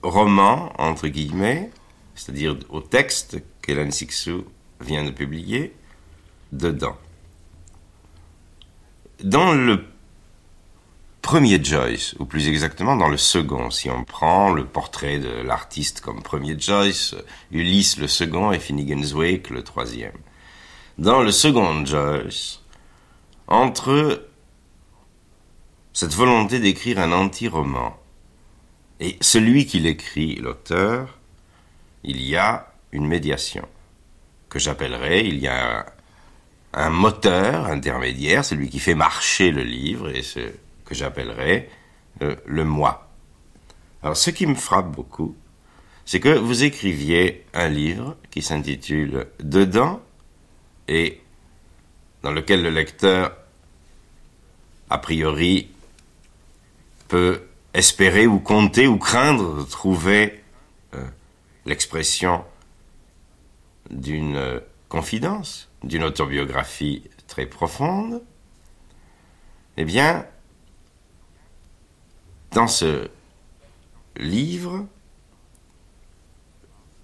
roman, 0.02 0.72
entre 0.78 1.08
guillemets, 1.08 1.70
c'est-à-dire 2.14 2.56
au 2.70 2.80
texte 2.80 3.42
qu'Hélène 3.62 3.92
Sixou 3.92 4.44
vient 4.80 5.04
de 5.04 5.10
publier, 5.10 5.74
dedans. 6.52 6.96
Dans 9.22 9.52
le 9.52 9.84
premier 11.28 11.62
Joyce, 11.62 12.14
ou 12.18 12.24
plus 12.24 12.48
exactement 12.48 12.96
dans 12.96 13.10
le 13.10 13.18
second, 13.18 13.70
si 13.70 13.90
on 13.90 14.02
prend 14.02 14.50
le 14.50 14.64
portrait 14.64 15.18
de 15.18 15.28
l'artiste 15.28 16.00
comme 16.00 16.22
premier 16.22 16.58
Joyce, 16.58 17.14
Ulysse 17.52 17.98
le 17.98 18.08
second 18.08 18.50
et 18.50 18.58
Finnegan's 18.58 19.12
Wake 19.12 19.50
le 19.50 19.62
troisième. 19.62 20.16
Dans 20.96 21.20
le 21.20 21.30
second 21.30 21.84
Joyce, 21.84 22.62
entre 23.46 24.26
cette 25.92 26.14
volonté 26.14 26.60
d'écrire 26.60 26.98
un 26.98 27.12
anti-roman 27.12 27.94
et 28.98 29.18
celui 29.20 29.66
qui 29.66 29.80
l'écrit, 29.80 30.36
l'auteur, 30.36 31.18
il 32.04 32.22
y 32.22 32.36
a 32.36 32.72
une 32.90 33.06
médiation 33.06 33.68
que 34.48 34.58
j'appellerais, 34.58 35.26
il 35.26 35.40
y 35.40 35.48
a 35.48 35.92
un, 36.72 36.88
moteur 36.88 37.66
intermédiaire, 37.66 38.46
celui 38.46 38.70
qui 38.70 38.78
fait 38.78 38.94
marcher 38.94 39.50
le 39.50 39.62
livre 39.62 40.08
et 40.08 40.22
ce 40.22 40.40
que 40.88 40.94
j'appellerais 40.94 41.68
euh, 42.22 42.34
le 42.46 42.64
moi. 42.64 43.10
Alors 44.02 44.16
ce 44.16 44.30
qui 44.30 44.46
me 44.46 44.54
frappe 44.54 44.90
beaucoup, 44.90 45.36
c'est 46.06 46.18
que 46.18 46.30
vous 46.30 46.64
écriviez 46.64 47.44
un 47.52 47.68
livre 47.68 48.16
qui 48.30 48.40
s'intitule 48.40 49.26
Dedans 49.38 50.00
et 50.88 51.20
dans 52.22 52.30
lequel 52.32 52.62
le 52.62 52.70
lecteur, 52.70 53.36
a 54.88 54.96
priori, 54.96 55.68
peut 57.08 57.42
espérer 57.74 58.26
ou 58.26 58.38
compter 58.38 58.86
ou 58.86 58.96
craindre 58.96 59.68
trouver 59.68 60.42
euh, 60.94 61.04
l'expression 61.66 62.46
d'une 63.90 64.36
euh, 64.36 64.60
confidence, 64.88 65.68
d'une 65.84 66.04
autobiographie 66.04 67.02
très 67.26 67.44
profonde, 67.44 68.22
eh 69.76 69.84
bien, 69.84 70.24
dans 72.52 72.66
ce 72.66 73.08
livre, 74.16 74.86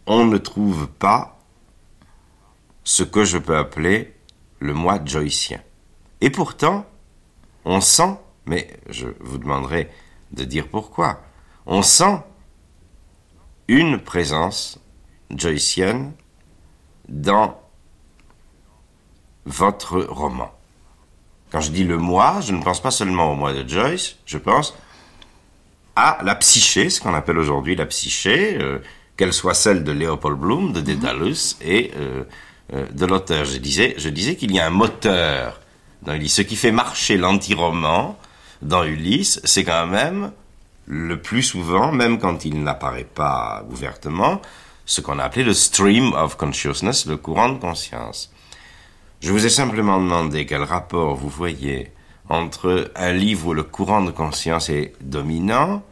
on 0.06 0.26
ne 0.26 0.38
trouve 0.38 0.88
pas 0.88 1.38
ce 2.84 3.02
que 3.02 3.24
je 3.24 3.38
peux 3.38 3.56
appeler 3.56 4.14
le 4.58 4.74
moi 4.74 5.00
joycien. 5.04 5.60
Et 6.20 6.30
pourtant, 6.30 6.86
on 7.64 7.80
sent, 7.80 8.18
mais 8.46 8.78
je 8.88 9.08
vous 9.20 9.38
demanderai 9.38 9.90
de 10.32 10.44
dire 10.44 10.68
pourquoi, 10.68 11.22
on 11.66 11.82
sent 11.82 12.18
une 13.68 13.98
présence 13.98 14.78
joycienne 15.30 16.12
dans 17.08 17.60
votre 19.46 20.00
roman. 20.00 20.50
Quand 21.50 21.60
je 21.60 21.70
dis 21.70 21.84
le 21.84 21.98
moi, 21.98 22.40
je 22.40 22.52
ne 22.52 22.62
pense 22.62 22.82
pas 22.82 22.90
seulement 22.90 23.32
au 23.32 23.34
moi 23.34 23.52
de 23.52 23.68
Joyce, 23.68 24.16
je 24.26 24.38
pense 24.38 24.74
à 25.96 26.18
la 26.22 26.34
psyché, 26.34 26.90
ce 26.90 27.00
qu'on 27.00 27.14
appelle 27.14 27.38
aujourd'hui 27.38 27.76
la 27.76 27.86
psyché, 27.86 28.58
euh, 28.60 28.78
qu'elle 29.16 29.32
soit 29.32 29.54
celle 29.54 29.84
de 29.84 29.92
Léopold 29.92 30.38
Bloom, 30.38 30.72
de 30.72 30.80
Dédalus 30.80 31.56
et 31.62 31.92
euh, 31.96 32.24
euh, 32.72 32.86
de 32.90 33.06
l'auteur. 33.06 33.44
Je 33.44 33.58
disais, 33.58 33.94
je 33.98 34.08
disais 34.08 34.36
qu'il 34.36 34.52
y 34.52 34.58
a 34.58 34.66
un 34.66 34.70
moteur 34.70 35.60
dans 36.02 36.14
Ulysse. 36.14 36.34
Ce 36.34 36.42
qui 36.42 36.56
fait 36.56 36.72
marcher 36.72 37.16
l'anti-roman 37.16 38.18
dans 38.62 38.84
Ulysse, 38.84 39.40
c'est 39.44 39.64
quand 39.64 39.86
même 39.86 40.32
le 40.86 41.20
plus 41.20 41.42
souvent, 41.42 41.92
même 41.92 42.18
quand 42.18 42.44
il 42.44 42.62
n'apparaît 42.62 43.04
pas 43.04 43.64
ouvertement, 43.70 44.42
ce 44.86 45.00
qu'on 45.00 45.18
a 45.18 45.24
appelé 45.24 45.44
le 45.44 45.54
stream 45.54 46.12
of 46.12 46.36
consciousness, 46.36 47.06
le 47.06 47.16
courant 47.16 47.48
de 47.48 47.58
conscience. 47.58 48.32
Je 49.20 49.30
vous 49.32 49.46
ai 49.46 49.48
simplement 49.48 49.98
demandé 49.98 50.44
quel 50.44 50.62
rapport 50.62 51.14
vous 51.14 51.30
voyez 51.30 51.90
entre 52.28 52.90
un 52.96 53.12
livre 53.12 53.48
où 53.48 53.54
le 53.54 53.62
courant 53.62 54.02
de 54.02 54.10
conscience 54.10 54.70
est 54.70 54.94
dominant, 55.00 55.82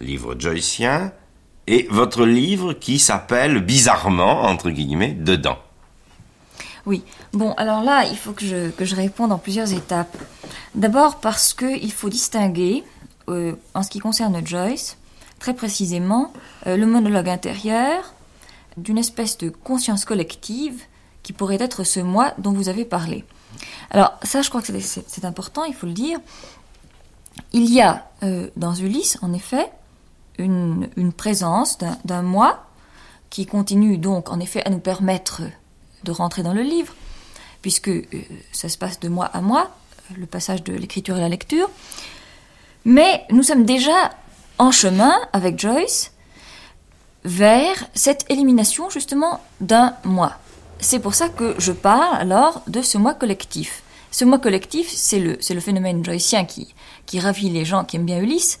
livre 0.00 0.34
joycien, 0.38 1.12
et 1.66 1.86
votre 1.90 2.24
livre 2.24 2.72
qui 2.72 2.98
s'appelle 2.98 3.60
bizarrement, 3.60 4.42
entre 4.42 4.70
guillemets, 4.70 5.12
Dedans. 5.12 5.58
Oui, 6.84 7.04
bon, 7.32 7.52
alors 7.52 7.84
là, 7.84 8.04
il 8.06 8.16
faut 8.16 8.32
que 8.32 8.44
je, 8.44 8.70
que 8.70 8.84
je 8.84 8.96
réponde 8.96 9.30
en 9.30 9.38
plusieurs 9.38 9.72
étapes. 9.72 10.16
D'abord 10.74 11.20
parce 11.20 11.54
qu'il 11.54 11.92
faut 11.92 12.08
distinguer, 12.08 12.82
euh, 13.28 13.54
en 13.74 13.84
ce 13.84 13.90
qui 13.90 14.00
concerne 14.00 14.44
Joyce, 14.44 14.98
très 15.38 15.54
précisément, 15.54 16.32
euh, 16.66 16.76
le 16.76 16.86
monologue 16.86 17.28
intérieur 17.28 18.14
d'une 18.76 18.98
espèce 18.98 19.38
de 19.38 19.48
conscience 19.48 20.04
collective 20.04 20.82
qui 21.22 21.32
pourrait 21.32 21.58
être 21.60 21.84
ce 21.84 22.00
moi 22.00 22.32
dont 22.38 22.52
vous 22.52 22.68
avez 22.68 22.84
parlé. 22.84 23.24
Alors 23.90 24.18
ça, 24.22 24.42
je 24.42 24.48
crois 24.48 24.62
que 24.62 24.72
c'est 24.80 25.24
important, 25.24 25.64
il 25.64 25.74
faut 25.74 25.86
le 25.86 25.92
dire. 25.92 26.18
Il 27.52 27.72
y 27.72 27.80
a 27.80 28.06
euh, 28.22 28.48
dans 28.56 28.74
Ulysse, 28.74 29.18
en 29.22 29.32
effet, 29.32 29.70
une, 30.38 30.88
présence 31.16 31.78
d'un 32.04 32.22
moi 32.22 32.64
qui 33.30 33.46
continue 33.46 33.98
donc 33.98 34.30
en 34.30 34.40
effet 34.40 34.62
à 34.66 34.70
nous 34.70 34.78
permettre 34.78 35.42
de 36.04 36.12
rentrer 36.12 36.42
dans 36.42 36.52
le 36.52 36.62
livre, 36.62 36.94
puisque 37.60 37.88
euh, 37.88 38.04
ça 38.52 38.68
se 38.68 38.76
passe 38.76 39.00
de 39.00 39.08
moi 39.08 39.26
à 39.26 39.40
moi, 39.40 39.70
le 40.16 40.26
passage 40.26 40.62
de 40.62 40.72
l'écriture 40.72 41.16
et 41.16 41.20
la 41.20 41.28
lecture. 41.28 41.70
Mais 42.84 43.24
nous 43.30 43.42
sommes 43.42 43.64
déjà 43.64 44.10
en 44.58 44.70
chemin 44.70 45.14
avec 45.32 45.58
Joyce 45.58 46.12
vers 47.24 47.84
cette 47.94 48.26
élimination 48.30 48.90
justement 48.90 49.40
d'un 49.60 49.94
moi. 50.04 50.36
C'est 50.82 50.98
pour 50.98 51.14
ça 51.14 51.28
que 51.28 51.54
je 51.58 51.70
parle 51.70 52.16
alors 52.16 52.60
de 52.66 52.82
ce 52.82 52.98
moi 52.98 53.14
collectif. 53.14 53.84
Ce 54.10 54.24
moi 54.24 54.40
collectif, 54.40 54.90
c'est 54.90 55.20
le, 55.20 55.36
c'est 55.40 55.54
le 55.54 55.60
phénomène 55.60 56.04
joycien 56.04 56.44
qui, 56.44 56.74
qui 57.06 57.20
ravit 57.20 57.50
les 57.50 57.64
gens 57.64 57.84
qui 57.84 57.96
aiment 57.96 58.04
bien 58.04 58.18
Ulysse, 58.18 58.58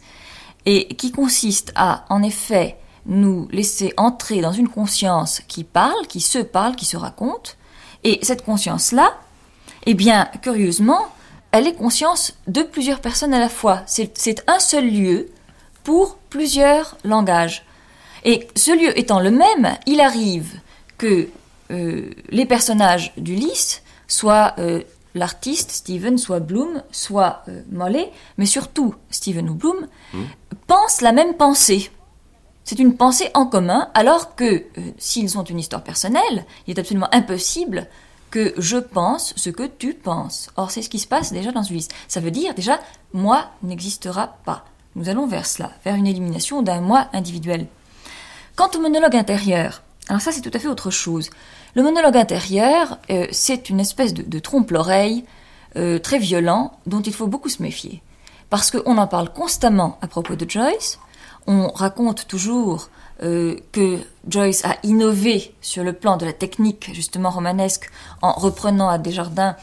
et 0.64 0.94
qui 0.94 1.10
consiste 1.10 1.72
à, 1.74 2.04
en 2.10 2.22
effet, 2.22 2.76
nous 3.06 3.48
laisser 3.50 3.92
entrer 3.96 4.40
dans 4.40 4.52
une 4.52 4.68
conscience 4.68 5.42
qui 5.48 5.64
parle, 5.64 6.06
qui 6.06 6.20
se 6.20 6.38
parle, 6.38 6.76
qui 6.76 6.84
se 6.84 6.96
raconte, 6.96 7.56
et 8.04 8.20
cette 8.22 8.44
conscience-là, 8.44 9.18
eh 9.86 9.94
bien, 9.94 10.28
curieusement, 10.42 11.08
elle 11.50 11.66
est 11.66 11.74
conscience 11.74 12.34
de 12.46 12.62
plusieurs 12.62 13.00
personnes 13.00 13.34
à 13.34 13.40
la 13.40 13.48
fois. 13.48 13.82
C'est 13.86 14.48
un 14.48 14.60
seul 14.60 14.88
lieu 14.88 15.28
pour 15.82 16.18
plusieurs 16.30 16.96
langages. 17.02 17.66
Et 18.24 18.46
ce 18.54 18.70
lieu 18.70 18.96
étant 18.96 19.18
le 19.18 19.32
même, 19.32 19.76
il 19.86 20.00
arrive 20.00 20.60
que 20.98 21.28
les 21.72 22.46
personnages 22.46 23.12
d'Ulysse 23.16 23.82
soient 24.06 24.54
euh, 24.58 24.82
l'artiste 25.14 25.70
Steven, 25.70 26.18
soit 26.18 26.40
Bloom, 26.40 26.82
soit 26.90 27.42
euh, 27.48 27.62
Mollet, 27.70 28.10
mais 28.38 28.46
surtout 28.46 28.94
Steven 29.10 29.48
ou 29.48 29.54
Bloom, 29.54 29.86
hmm. 30.12 30.22
pensent 30.66 31.00
la 31.00 31.12
même 31.12 31.34
pensée. 31.34 31.90
C'est 32.64 32.78
une 32.78 32.96
pensée 32.96 33.28
en 33.34 33.46
commun, 33.46 33.88
alors 33.94 34.36
que 34.36 34.64
s'ils 34.96 35.36
ont 35.36 35.42
une 35.42 35.58
histoire 35.58 35.82
personnelle, 35.82 36.44
il 36.66 36.76
est 36.76 36.80
absolument 36.80 37.12
impossible 37.12 37.88
que 38.32 38.54
je 38.56 38.78
pense 38.78 39.34
ce 39.36 39.50
que 39.50 39.64
tu 39.64 39.94
penses. 39.94 40.48
Or, 40.56 40.70
c'est 40.70 40.82
ce 40.82 40.88
qui 40.88 40.98
se 40.98 41.06
passe 41.06 41.32
déjà 41.32 41.52
dans 41.52 41.62
Ulysse. 41.62 41.88
Ça 42.08 42.20
veut 42.20 42.30
dire 42.30 42.54
déjà, 42.54 42.80
moi 43.12 43.50
n'existera 43.62 44.38
pas. 44.44 44.64
Nous 44.96 45.08
allons 45.08 45.26
vers 45.26 45.46
cela, 45.46 45.70
vers 45.84 45.94
une 45.94 46.06
élimination 46.06 46.62
d'un 46.62 46.80
moi 46.80 47.08
individuel. 47.12 47.66
Quant 48.56 48.70
au 48.74 48.80
monologue 48.80 49.16
intérieur, 49.16 49.82
alors 50.08 50.20
ça 50.20 50.32
c'est 50.32 50.40
tout 50.40 50.50
à 50.52 50.58
fait 50.58 50.68
autre 50.68 50.90
chose. 50.90 51.30
Le 51.74 51.82
monologue 51.82 52.18
intérieur, 52.18 52.98
euh, 53.10 53.26
c'est 53.30 53.70
une 53.70 53.80
espèce 53.80 54.12
de, 54.12 54.38
trompe-l'oreille 54.38 55.24
euh, 55.76 55.98
très 55.98 56.18
violent 56.18 56.72
dont 56.84 57.00
il 57.00 57.14
faut 57.14 57.26
beaucoup 57.26 57.48
se 57.48 57.62
méfier. 57.62 58.02
Parce 58.50 58.70
qu'on 58.70 58.98
en 58.98 59.06
parle 59.06 59.32
constamment 59.32 59.98
à 60.02 60.06
propos 60.06 60.36
de 60.36 60.48
Joyce, 60.48 60.98
on 61.46 61.68
raconte 61.68 62.28
toujours 62.28 62.90
euh, 63.22 63.56
que 63.72 63.98
Joyce 64.28 64.66
a 64.66 64.76
innové 64.82 65.54
sur 65.62 65.82
le 65.82 65.94
plan 65.94 66.18
de 66.18 66.26
la 66.26 66.34
technique 66.34 66.90
justement 66.92 67.30
romanesque 67.30 67.90
en 68.20 68.32
reprenant 68.32 68.90
à 68.90 68.98
Desjardins 68.98 69.56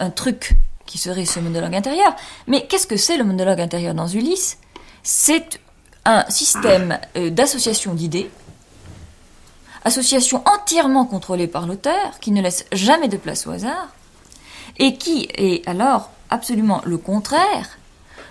un 0.00 0.10
truc 0.10 0.56
qui 0.84 0.98
serait 0.98 1.26
ce 1.26 1.38
monologue 1.38 1.76
intérieur. 1.76 2.16
Mais 2.48 2.66
qu'est-ce 2.66 2.88
que 2.88 2.96
c'est 2.96 3.16
le 3.16 3.22
monologue 3.22 3.60
intérieur 3.60 3.94
dans 3.94 4.08
Ulysse? 4.08 4.58
C'est 5.04 5.60
un 6.04 6.24
système 6.28 6.98
d'association 7.14 7.94
d'idées 7.94 8.28
association 9.84 10.42
entièrement 10.46 11.04
contrôlée 11.04 11.46
par 11.46 11.66
l'auteur, 11.66 12.18
qui 12.20 12.30
ne 12.30 12.42
laisse 12.42 12.66
jamais 12.72 13.08
de 13.08 13.16
place 13.16 13.46
au 13.46 13.50
hasard, 13.50 13.88
et 14.78 14.96
qui 14.96 15.28
est 15.34 15.66
alors 15.68 16.10
absolument 16.30 16.80
le 16.84 16.98
contraire 16.98 17.78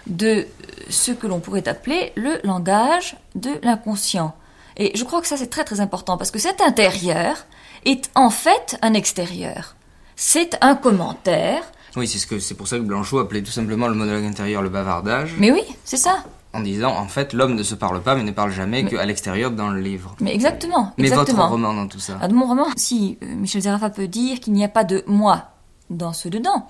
de 0.08 0.48
ce 0.90 1.12
que 1.12 1.28
l'on 1.28 1.40
pourrait 1.40 1.68
appeler 1.68 2.12
le 2.16 2.40
langage 2.44 3.18
de 3.36 3.52
l'inconscient. 3.64 4.36
Et 4.78 4.92
je 4.96 5.04
crois 5.04 5.22
que 5.22 5.28
ça 5.28 5.38
c'est 5.38 5.50
très 5.50 5.64
très 5.64 5.80
important 5.80 6.18
parce 6.18 6.32
que 6.32 6.40
cet 6.40 6.62
intérieur 6.62 7.46
est 7.86 8.10
en 8.16 8.30
fait 8.30 8.78
un 8.82 8.94
extérieur. 8.94 9.76
C'est 10.16 10.58
un 10.62 10.76
commentaire. 10.76 11.64
Oui, 11.96 12.08
c'est 12.08 12.20
ce 12.20 12.28
que 12.28 12.40
c'est 12.40 12.56
pour 12.56 12.68
ça 12.68 12.78
que 12.78 12.84
Blanchot 12.84 13.20
appelait 13.20 13.44
tout 13.44 13.52
simplement 13.52 13.88
le 13.88 13.96
monologue 13.96 14.26
intérieur 14.26 14.62
le 14.62 14.70
bavardage. 14.70 15.36
Mais 15.38 15.52
oui, 15.52 15.64
c'est 15.84 15.98
ça 15.98 16.24
en 16.54 16.62
disant 16.62 16.96
en 16.98 17.08
fait 17.08 17.34
l'homme 17.34 17.56
ne 17.56 17.64
se 17.64 17.76
parle 17.76 18.02
pas 18.02 18.16
mais 18.16 18.24
ne 18.24 18.32
parle 18.32 18.52
jamais 18.52 18.86
qu'à 18.86 19.06
l'extérieur 19.06 19.52
dans 19.52 19.70
le 19.70 19.82
livre. 19.82 20.16
Mais 20.20 20.34
exactement. 20.34 20.94
Mais 20.98 21.10
votre 21.10 21.36
roman 21.36 21.74
dans 21.74 21.88
tout 21.88 22.00
ça. 22.00 22.18
Ah, 22.22 22.28
mon 22.28 22.46
roman, 22.46 22.66
si 22.76 23.18
euh, 23.24 23.36
Michel 23.36 23.62
Zerafa 23.62 23.90
peut 23.90 24.08
dire 24.08 24.40
qu'il 24.40 24.54
n'y 24.54 24.64
a 24.64 24.70
pas 24.70 24.84
de 24.84 25.04
moi 25.08 25.52
dans 25.90 26.14
ce 26.14 26.30
dedans, 26.30 26.68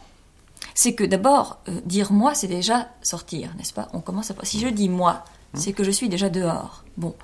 c'est 0.75 0.93
que 0.93 1.03
d'abord 1.03 1.59
euh, 1.67 1.79
dire 1.85 2.11
moi 2.11 2.33
c'est 2.33 2.47
déjà 2.47 2.89
sortir, 3.01 3.49
n'est-ce 3.57 3.73
pas? 3.73 3.87
On 3.93 3.99
commence 3.99 4.31
à 4.31 4.35
si 4.43 4.59
je 4.59 4.67
dis 4.67 4.89
moi, 4.89 5.23
c'est 5.53 5.73
que 5.73 5.83
je 5.83 5.91
suis 5.91 6.09
déjà 6.09 6.29
dehors. 6.29 6.83
Bon. 6.97 7.15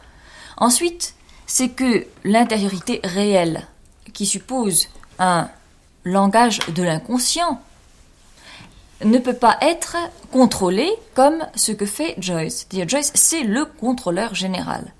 Ensuite, 0.57 1.15
c'est 1.45 1.69
que 1.69 2.05
l'intériorité 2.23 2.99
réelle 3.03 3.67
qui 4.13 4.25
suppose 4.25 4.89
un 5.19 5.49
langage 6.03 6.59
de 6.75 6.83
l'inconscient 6.83 7.61
ne 9.03 9.19
peut 9.19 9.33
pas 9.33 9.57
être 9.61 9.95
contrôlé 10.31 10.89
comme 11.13 11.45
ce 11.55 11.71
que 11.71 11.85
fait 11.85 12.15
Joyce. 12.17 12.67
Dire 12.69 12.87
Joyce, 12.87 13.11
c'est 13.15 13.43
le 13.43 13.65
contrôleur 13.65 14.35
général. 14.35 14.93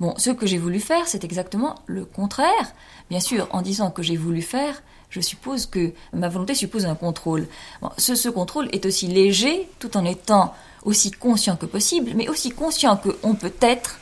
Bon, 0.00 0.14
ce 0.16 0.30
que 0.30 0.46
j'ai 0.46 0.58
voulu 0.58 0.80
faire, 0.80 1.06
c'est 1.06 1.22
exactement 1.24 1.76
le 1.86 2.04
contraire. 2.04 2.72
Bien 3.10 3.20
sûr, 3.20 3.46
en 3.52 3.62
disant 3.62 3.90
que 3.90 4.02
j'ai 4.02 4.16
voulu 4.16 4.42
faire, 4.42 4.82
je 5.10 5.20
suppose 5.20 5.66
que 5.66 5.92
ma 6.12 6.28
volonté 6.28 6.54
suppose 6.54 6.86
un 6.86 6.94
contrôle. 6.94 7.46
ce, 7.98 8.28
contrôle 8.28 8.68
est 8.72 8.86
aussi 8.86 9.06
léger, 9.06 9.68
tout 9.78 9.96
en 9.96 10.04
étant 10.04 10.54
aussi 10.84 11.10
conscient 11.10 11.56
que 11.56 11.66
possible, 11.66 12.12
mais 12.16 12.28
aussi 12.28 12.50
conscient 12.50 12.96
qu'on 12.96 13.34
peut 13.34 13.52
être 13.60 14.00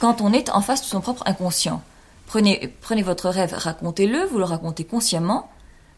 quand 0.00 0.20
on 0.20 0.32
est 0.32 0.48
en 0.50 0.60
face 0.60 0.80
de 0.80 0.86
son 0.86 1.00
propre 1.00 1.22
inconscient. 1.26 1.82
Prenez 2.26 3.02
votre 3.02 3.28
rêve, 3.28 3.52
racontez-le, 3.54 4.24
vous 4.24 4.38
le 4.38 4.44
racontez 4.44 4.84
consciemment, 4.84 5.50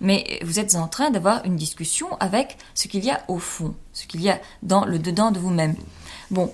mais 0.04 0.38
vous 0.44 0.60
êtes 0.60 0.74
en 0.74 0.86
train 0.86 1.10
d'avoir 1.10 1.44
une 1.44 1.56
discussion 1.56 2.06
avec 2.20 2.58
ce 2.74 2.88
qu'il 2.88 3.04
y 3.04 3.10
a 3.10 3.22
au 3.26 3.38
fond, 3.38 3.74
ce 3.94 4.06
qu'il 4.06 4.20
y 4.20 4.28
a 4.28 4.38
dans 4.62 4.84
le 4.84 4.98
dedans 4.98 5.30
de 5.30 5.38
vous-même. 5.38 5.74
Bon, 6.30 6.52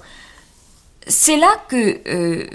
c'est 1.07 1.37
là 1.37 1.51
que 1.69 2.01
euh, 2.09 2.47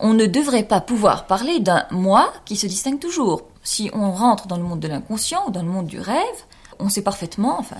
on 0.00 0.12
ne 0.12 0.26
devrait 0.26 0.64
pas 0.64 0.80
pouvoir 0.80 1.26
parler 1.26 1.60
d'un 1.60 1.86
moi 1.92 2.32
qui 2.44 2.56
se 2.56 2.66
distingue 2.66 2.98
toujours. 2.98 3.42
Si 3.62 3.90
on 3.94 4.10
rentre 4.10 4.48
dans 4.48 4.56
le 4.56 4.64
monde 4.64 4.80
de 4.80 4.88
l'inconscient 4.88 5.46
ou 5.46 5.50
dans 5.52 5.62
le 5.62 5.68
monde 5.68 5.86
du 5.86 6.00
rêve, 6.00 6.18
on 6.80 6.88
sait 6.88 7.02
parfaitement, 7.02 7.56
enfin 7.60 7.76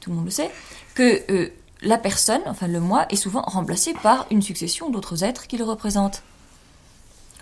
tout 0.00 0.08
le 0.08 0.16
monde 0.16 0.24
le 0.24 0.30
sait, 0.30 0.50
que 0.94 1.30
euh, 1.30 1.52
la 1.82 1.98
personne, 1.98 2.40
enfin 2.46 2.66
le 2.66 2.80
moi, 2.80 3.06
est 3.10 3.16
souvent 3.16 3.42
remplacé 3.42 3.92
par 4.02 4.26
une 4.30 4.40
succession 4.40 4.88
d'autres 4.88 5.22
êtres 5.22 5.46
qui 5.46 5.58
le 5.58 5.64
représentent. 5.64 6.22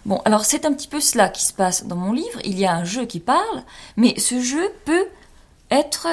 Bon, 0.08 0.22
alors 0.24 0.46
c'est 0.46 0.64
un 0.64 0.72
petit 0.72 0.88
peu 0.88 1.02
cela 1.02 1.28
qui 1.28 1.44
se 1.44 1.52
passe 1.52 1.84
dans 1.84 1.94
mon 1.94 2.14
livre. 2.14 2.40
Il 2.42 2.58
y 2.58 2.64
a 2.64 2.74
un 2.74 2.84
jeu 2.84 3.04
qui 3.04 3.20
parle, 3.20 3.62
mais 3.98 4.18
ce 4.18 4.40
jeu 4.40 4.72
peut 4.86 5.06
être 5.70 6.06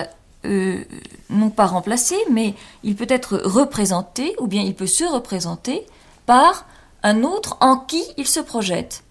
euh, 0.43 0.83
non 1.29 1.49
pas 1.49 1.65
remplacé, 1.65 2.17
mais 2.29 2.55
il 2.83 2.97
peut 2.97 3.07
être 3.07 3.37
représenté, 3.45 4.35
ou 4.41 4.47
bien 4.47 4.63
il 4.63 4.75
peut 4.75 4.85
se 4.85 5.05
représenter 5.05 5.85
par 6.25 6.65
un 7.03 7.23
autre 7.23 7.55
en 7.61 7.77
qui 7.77 8.03
il 8.17 8.27
se 8.27 8.41
projette. 8.41 9.05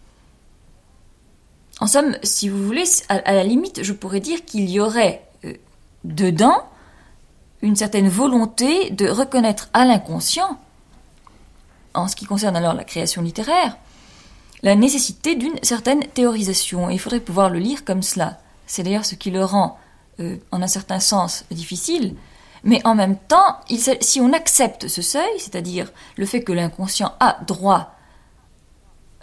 En 1.80 1.86
somme, 1.86 2.18
si 2.22 2.50
vous 2.50 2.62
voulez, 2.62 2.84
à, 3.08 3.32
la 3.32 3.42
limite, 3.42 3.82
je 3.82 3.94
pourrais 3.94 4.20
dire 4.20 4.44
qu'il 4.44 4.68
y 4.68 4.80
aurait 4.80 5.26
euh, 5.46 5.54
dedans 6.04 6.62
une 7.62 7.74
certaine 7.74 8.10
volonté 8.10 8.90
de 8.90 9.08
reconnaître 9.08 9.70
à 9.72 9.86
l'inconscient, 9.86 10.58
en 11.94 12.06
ce 12.06 12.16
qui 12.16 12.26
concerne 12.26 12.54
alors 12.54 12.74
la 12.74 12.84
création 12.84 13.22
littéraire, 13.22 13.78
la 14.64 14.74
nécessité 14.74 15.36
d'une 15.36 15.62
certaine 15.62 16.00
théorisation. 16.00 16.88
Il 16.88 16.98
faudrait 16.98 17.20
pouvoir 17.20 17.50
le 17.50 17.58
lire 17.58 17.84
comme 17.84 18.02
cela. 18.02 18.38
C'est 18.66 18.82
d'ailleurs 18.82 19.04
ce 19.04 19.14
qui 19.14 19.30
le 19.30 19.44
rend, 19.44 19.78
euh, 20.20 20.38
en 20.50 20.62
un 20.62 20.66
certain 20.66 21.00
sens, 21.00 21.44
difficile. 21.50 22.16
Mais 22.64 22.80
en 22.86 22.94
même 22.94 23.18
temps, 23.18 23.60
si 24.00 24.20
on 24.22 24.32
accepte 24.32 24.88
ce 24.88 25.02
seuil, 25.02 25.28
c'est-à-dire 25.38 25.92
le 26.16 26.24
fait 26.24 26.42
que 26.42 26.52
l'inconscient 26.52 27.12
a 27.20 27.36
droit 27.46 27.94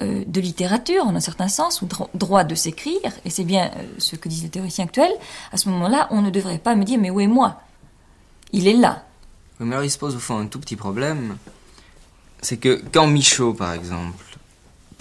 euh, 0.03 0.23
de 0.27 0.39
littérature, 0.39 1.07
en 1.07 1.15
un 1.15 1.19
certain 1.19 1.47
sens, 1.47 1.81
ou 1.81 1.87
droit 2.13 2.43
de 2.43 2.53
s'écrire, 2.53 3.11
et 3.25 3.31
c'est 3.31 3.43
bien 3.43 3.71
euh, 3.77 3.83
ce 3.97 4.15
que 4.15 4.29
disent 4.29 4.43
les 4.43 4.49
théoriciens 4.49 4.85
actuels, 4.85 5.13
à 5.51 5.57
ce 5.57 5.69
moment-là, 5.69 6.07
on 6.11 6.21
ne 6.21 6.29
devrait 6.29 6.59
pas 6.59 6.75
me 6.75 6.83
dire 6.83 6.99
mais 6.99 7.09
où 7.09 7.19
est 7.19 7.25
moi? 7.25 7.61
Il 8.51 8.67
est 8.67 8.73
là. 8.73 9.05
mais 9.59 9.73
alors 9.73 9.85
il 9.85 9.89
se 9.89 9.97
pose 9.97 10.15
au 10.15 10.19
fond 10.19 10.37
un 10.37 10.45
tout 10.45 10.59
petit 10.59 10.75
problème, 10.75 11.37
c'est 12.43 12.57
que 12.57 12.79
quand 12.91 13.07
Michaud, 13.07 13.55
par 13.55 13.73
exemple, 13.73 14.31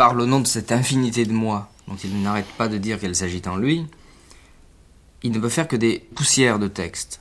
parle 0.01 0.23
au 0.23 0.25
nom 0.25 0.41
de 0.41 0.47
cette 0.47 0.73
infinité 0.73 1.27
de 1.27 1.33
moi, 1.35 1.69
dont 1.87 1.97
il 2.03 2.23
n'arrête 2.23 2.51
pas 2.57 2.69
de 2.69 2.79
dire 2.79 2.99
qu'elle 2.99 3.15
s'agit 3.15 3.43
en 3.45 3.57
lui, 3.59 3.85
il 5.23 5.31
ne 5.31 5.39
peut 5.39 5.51
faire 5.51 5.69
que 5.69 5.77
des 5.77 5.99
poussières 6.15 6.59
de 6.59 6.69
texte, 6.69 7.21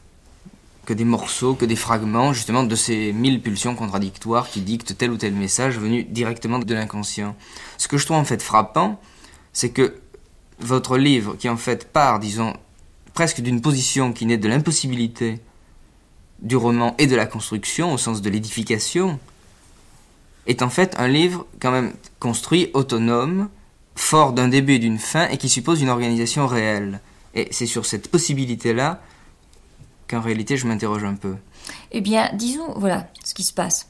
que 0.85 0.93
des 0.93 1.03
morceaux, 1.03 1.55
que 1.55 1.65
des 1.65 1.75
fragments, 1.75 2.31
justement, 2.31 2.63
de 2.63 2.77
ces 2.77 3.11
mille 3.11 3.41
pulsions 3.41 3.75
contradictoires 3.75 4.47
qui 4.47 4.61
dictent 4.61 4.97
tel 4.97 5.11
ou 5.11 5.17
tel 5.17 5.33
message 5.33 5.77
venu 5.77 6.05
directement 6.05 6.57
de 6.57 6.73
l'inconscient. 6.73 7.35
Ce 7.77 7.89
que 7.89 7.97
je 7.97 8.05
trouve 8.05 8.15
en 8.15 8.23
fait 8.23 8.41
frappant, 8.41 9.01
c'est 9.51 9.71
que 9.71 9.95
votre 10.59 10.97
livre, 10.97 11.35
qui 11.35 11.49
en 11.49 11.57
fait 11.57 11.91
part, 11.91 12.21
disons, 12.21 12.53
presque 13.13 13.41
d'une 13.41 13.59
position 13.59 14.13
qui 14.13 14.25
naît 14.25 14.37
de 14.37 14.47
l'impossibilité 14.47 15.41
du 16.41 16.55
roman 16.55 16.95
et 16.97 17.07
de 17.07 17.15
la 17.17 17.25
construction, 17.25 17.91
au 17.93 17.97
sens 17.97 18.21
de 18.21 18.29
l'édification, 18.29 19.19
est 20.49 20.61
en 20.61 20.69
fait 20.69 20.95
un 20.97 21.07
livre 21.07 21.45
quand 21.61 21.71
même 21.71 21.93
construit, 22.19 22.71
autonome, 22.73 23.49
fort 23.95 24.33
d'un 24.33 24.47
début 24.47 24.73
et 24.73 24.79
d'une 24.79 24.99
fin, 24.99 25.27
et 25.29 25.37
qui 25.37 25.47
suppose 25.47 25.81
une 25.81 25.89
organisation 25.89 26.47
réelle. 26.47 26.99
Et 27.35 27.47
c'est 27.51 27.67
sur 27.67 27.85
cette 27.85 28.09
possibilité-là 28.09 29.01
qu'en 30.09 30.21
réalité 30.21 30.57
je 30.57 30.67
m'interroge 30.67 31.03
un 31.03 31.15
peu. 31.15 31.35
Eh 31.91 32.01
bien, 32.01 32.31
disons, 32.33 32.73
voilà 32.75 33.07
ce 33.23 33.33
qui 33.33 33.43
se 33.43 33.53
passe. 33.53 33.87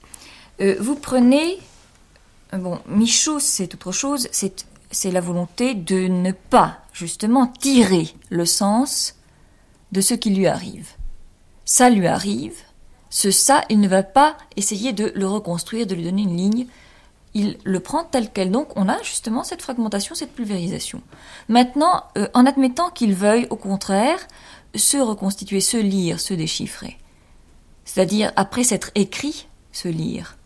Euh, 0.62 0.76
vous 0.80 0.96
prenez... 0.96 1.58
Bon, 2.52 2.80
Michaud, 2.88 3.40
c'est 3.40 3.76
autre 3.76 3.92
chose, 3.92 4.28
c'est 4.32 5.12
la 5.12 5.22
volonté 5.22 5.76
de 5.76 6.08
ne 6.08 6.32
pas, 6.32 6.80
justement, 6.94 7.46
tirer 7.46 8.12
le 8.30 8.46
sens 8.46 9.16
de 9.92 10.02
ce 10.02 10.16
qui 10.16 10.32
lui 10.32 10.48
arrive. 10.48 10.90
Ça 11.64 11.92
lui 11.92 12.08
arrive, 12.08 12.56
ce 13.10 13.32
ça, 13.32 13.64
il 13.70 13.80
ne 13.80 13.88
va 13.88 14.04
pas 14.04 14.38
essayer 14.56 14.94
de 14.94 15.12
le 15.16 15.28
reconstruire, 15.28 15.88
de 15.88 15.96
lui 15.96 16.04
donner 16.04 16.24
une 16.24 16.38
ligne. 16.38 16.68
Il 17.34 17.58
le 17.64 17.80
prend 17.80 18.04
tel 18.04 18.32
quel. 18.32 18.52
Donc 18.52 18.76
on 18.76 18.90
a 18.90 19.02
justement 19.04 19.44
cette 19.44 19.62
fragmentation, 19.62 20.16
cette 20.16 20.34
pulvérisation. 20.34 21.02
Maintenant, 21.48 22.04
euh, 22.18 22.28
en 22.34 22.46
admettant 22.46 22.90
qu'il 22.90 23.14
veuille, 23.14 23.48
au 23.50 23.56
contraire, 23.56 24.20
se 24.76 24.98
reconstituer, 24.98 25.62
se 25.62 25.78
lire, 25.78 26.20
se 26.20 26.34
déchiffrer, 26.34 26.98
c'est-à-dire 27.86 28.32
après 28.36 28.64
s'être 28.64 28.92
écrit, 28.94 29.48
se 29.72 29.88
lire, 29.88 30.38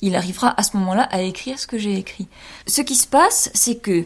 il 0.00 0.16
arrivera 0.16 0.54
à 0.58 0.62
ce 0.62 0.76
moment-là 0.76 1.02
à 1.10 1.22
écrire 1.22 1.58
ce 1.58 1.66
que 1.66 1.78
j'ai 1.78 1.96
écrit. 1.96 2.28
Ce 2.66 2.80
qui 2.80 2.94
se 2.94 3.06
passe, 3.06 3.50
c'est 3.54 3.76
que 3.76 4.04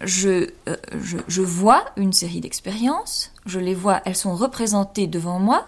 je, 0.00 0.50
euh, 0.68 0.76
je, 1.00 1.18
je 1.28 1.42
vois 1.42 1.84
une 1.96 2.12
série 2.12 2.40
d'expériences, 2.40 3.32
je 3.46 3.58
les 3.58 3.74
vois, 3.74 4.02
elles 4.04 4.16
sont 4.16 4.34
représentées 4.34 5.06
devant 5.06 5.38
moi, 5.38 5.66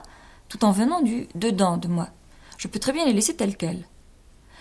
tout 0.48 0.64
en 0.64 0.70
venant 0.70 1.00
du 1.02 1.28
dedans 1.34 1.76
de 1.76 1.88
moi. 1.88 2.08
Je 2.58 2.68
peux 2.68 2.78
très 2.78 2.92
bien 2.92 3.04
les 3.04 3.12
laisser 3.12 3.36
telles 3.36 3.56
quelles. 3.56 3.86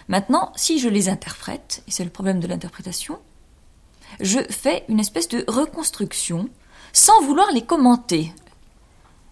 Maintenant, 0.08 0.52
si 0.56 0.80
je 0.80 0.90
les 0.90 1.10
interprète, 1.10 1.84
et 1.88 1.92
c'est 1.92 2.04
le 2.04 2.10
problème 2.10 2.40
de 2.40 2.48
l'interprétation, 2.48 3.20
je 4.20 4.40
fais 4.50 4.86
une 4.88 5.00
espèce 5.00 5.28
de 5.28 5.44
reconstruction 5.48 6.50
sans 6.94 7.22
vouloir 7.22 7.52
les 7.52 7.64
commenter. 7.64 8.32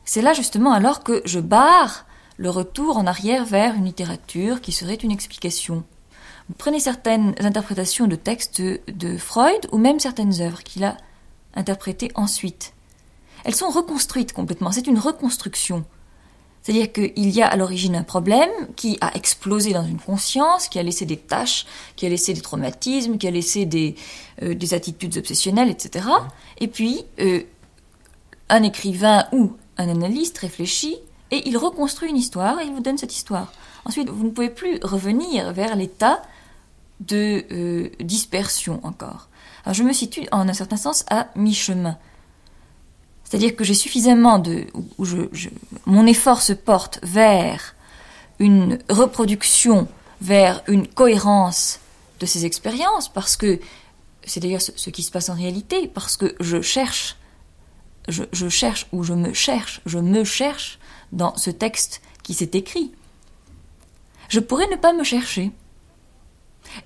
C'est 0.06 0.22
là 0.22 0.34
justement 0.34 0.74
alors 0.74 1.04
que 1.04 1.22
je 1.26 1.40
barre 1.40 2.06
le 2.38 2.50
retour 2.50 2.98
en 2.98 3.06
arrière 3.06 3.46
vers 3.46 3.76
une 3.76 3.86
littérature 3.86 4.62
qui 4.62 4.72
serait 4.72 4.96
une 4.96 5.12
explication. 5.12 5.84
Prenez 6.58 6.80
certaines 6.80 7.36
interprétations 7.40 8.08
de 8.08 8.16
textes 8.16 8.62
de 8.62 9.18
Freud 9.18 9.68
ou 9.72 9.78
même 9.78 10.00
certaines 10.00 10.42
œuvres 10.42 10.64
qu'il 10.64 10.84
a 10.84 10.98
interprétées 11.56 12.12
ensuite. 12.16 12.74
Elles 13.46 13.56
sont 13.56 13.70
reconstruites 13.70 14.34
complètement, 14.34 14.72
c'est 14.72 14.88
une 14.88 15.00
reconstruction. 15.00 15.86
C'est-à-dire 16.64 16.94
qu'il 16.94 17.30
y 17.30 17.42
a 17.42 17.48
à 17.48 17.58
l'origine 17.58 17.96
un 17.96 18.04
problème 18.04 18.50
qui 18.78 18.98
a 19.02 19.16
explosé 19.16 19.74
dans 19.74 19.86
une 19.86 20.00
conscience, 20.00 20.70
qui 20.70 20.80
a 20.80 20.84
laissé 20.84 21.06
des 21.06 21.18
tâches, 21.18 21.66
qui 21.98 22.06
a 22.06 22.10
laissé 22.10 22.34
des 22.34 22.40
traumatismes, 22.40 23.18
qui 23.18 23.28
a 23.28 23.32
laissé 23.32 23.66
des, 23.66 23.96
euh, 24.42 24.56
des 24.56 24.74
attitudes 24.74 25.18
obsessionnelles, 25.18 25.70
etc. 25.70 26.08
Et 26.60 26.70
puis, 26.70 27.04
euh, 27.20 27.42
un 28.48 28.64
écrivain 28.64 29.26
ou 29.34 29.54
un 29.78 29.90
analyste 29.90 30.38
réfléchit 30.38 30.98
et 31.32 31.48
il 31.48 31.58
reconstruit 31.58 32.10
une 32.10 32.18
histoire 32.18 32.62
et 32.62 32.66
il 32.66 32.72
vous 32.72 32.82
donne 32.82 32.98
cette 32.98 33.14
histoire. 33.14 33.52
Ensuite, 33.84 34.10
vous 34.10 34.24
ne 34.24 34.30
pouvez 34.30 34.50
plus 34.50 34.80
revenir 34.84 35.52
vers 35.52 35.76
l'état 35.76 36.22
de 37.02 37.44
euh, 37.52 37.90
dispersion 38.00 38.80
encore. 38.84 39.28
Alors 39.66 39.74
je 39.74 39.84
me 39.84 39.94
situe 39.94 40.28
en 40.32 40.48
un 40.48 40.54
certain 40.54 40.78
sens 40.78 41.04
à 41.10 41.28
mi-chemin. 41.36 41.98
C'est-à-dire 43.34 43.56
que 43.56 43.64
j'ai 43.64 43.74
suffisamment 43.74 44.38
de... 44.38 44.68
Mon 45.88 46.06
effort 46.06 46.44
se 46.44 46.54
porte 46.54 47.00
vers 47.02 47.74
une 48.38 48.78
reproduction, 48.90 49.88
vers 50.22 50.62
une 50.68 50.88
cohérence 50.88 51.80
de 52.20 52.28
ces 52.28 52.46
expériences, 52.46 53.10
parce 53.10 53.36
que 53.36 53.60
c'est 54.24 54.40
d'ailleurs 54.40 54.62
ce, 54.62 54.90
qui 54.92 55.02
se 55.02 55.10
passe 55.10 55.30
en 55.30 55.34
réalité, 55.34 55.88
parce 55.88 56.16
que 56.16 56.36
je 56.40 56.62
cherche, 56.62 57.18
je 58.08 58.50
cherche 58.50 58.86
ou 58.92 59.02
je 59.02 59.16
me 59.16 59.34
cherche, 59.34 59.82
je 59.88 59.98
me 59.98 60.24
cherche 60.24 60.78
dans 61.12 61.36
ce 61.36 61.50
texte 61.50 62.04
qui 62.22 62.36
s'est 62.36 62.52
écrit. 62.54 62.92
Je 64.30 64.42
pourrais 64.42 64.68
ne 64.68 64.76
pas 64.76 64.94
me 64.94 65.04
chercher. 65.04 65.52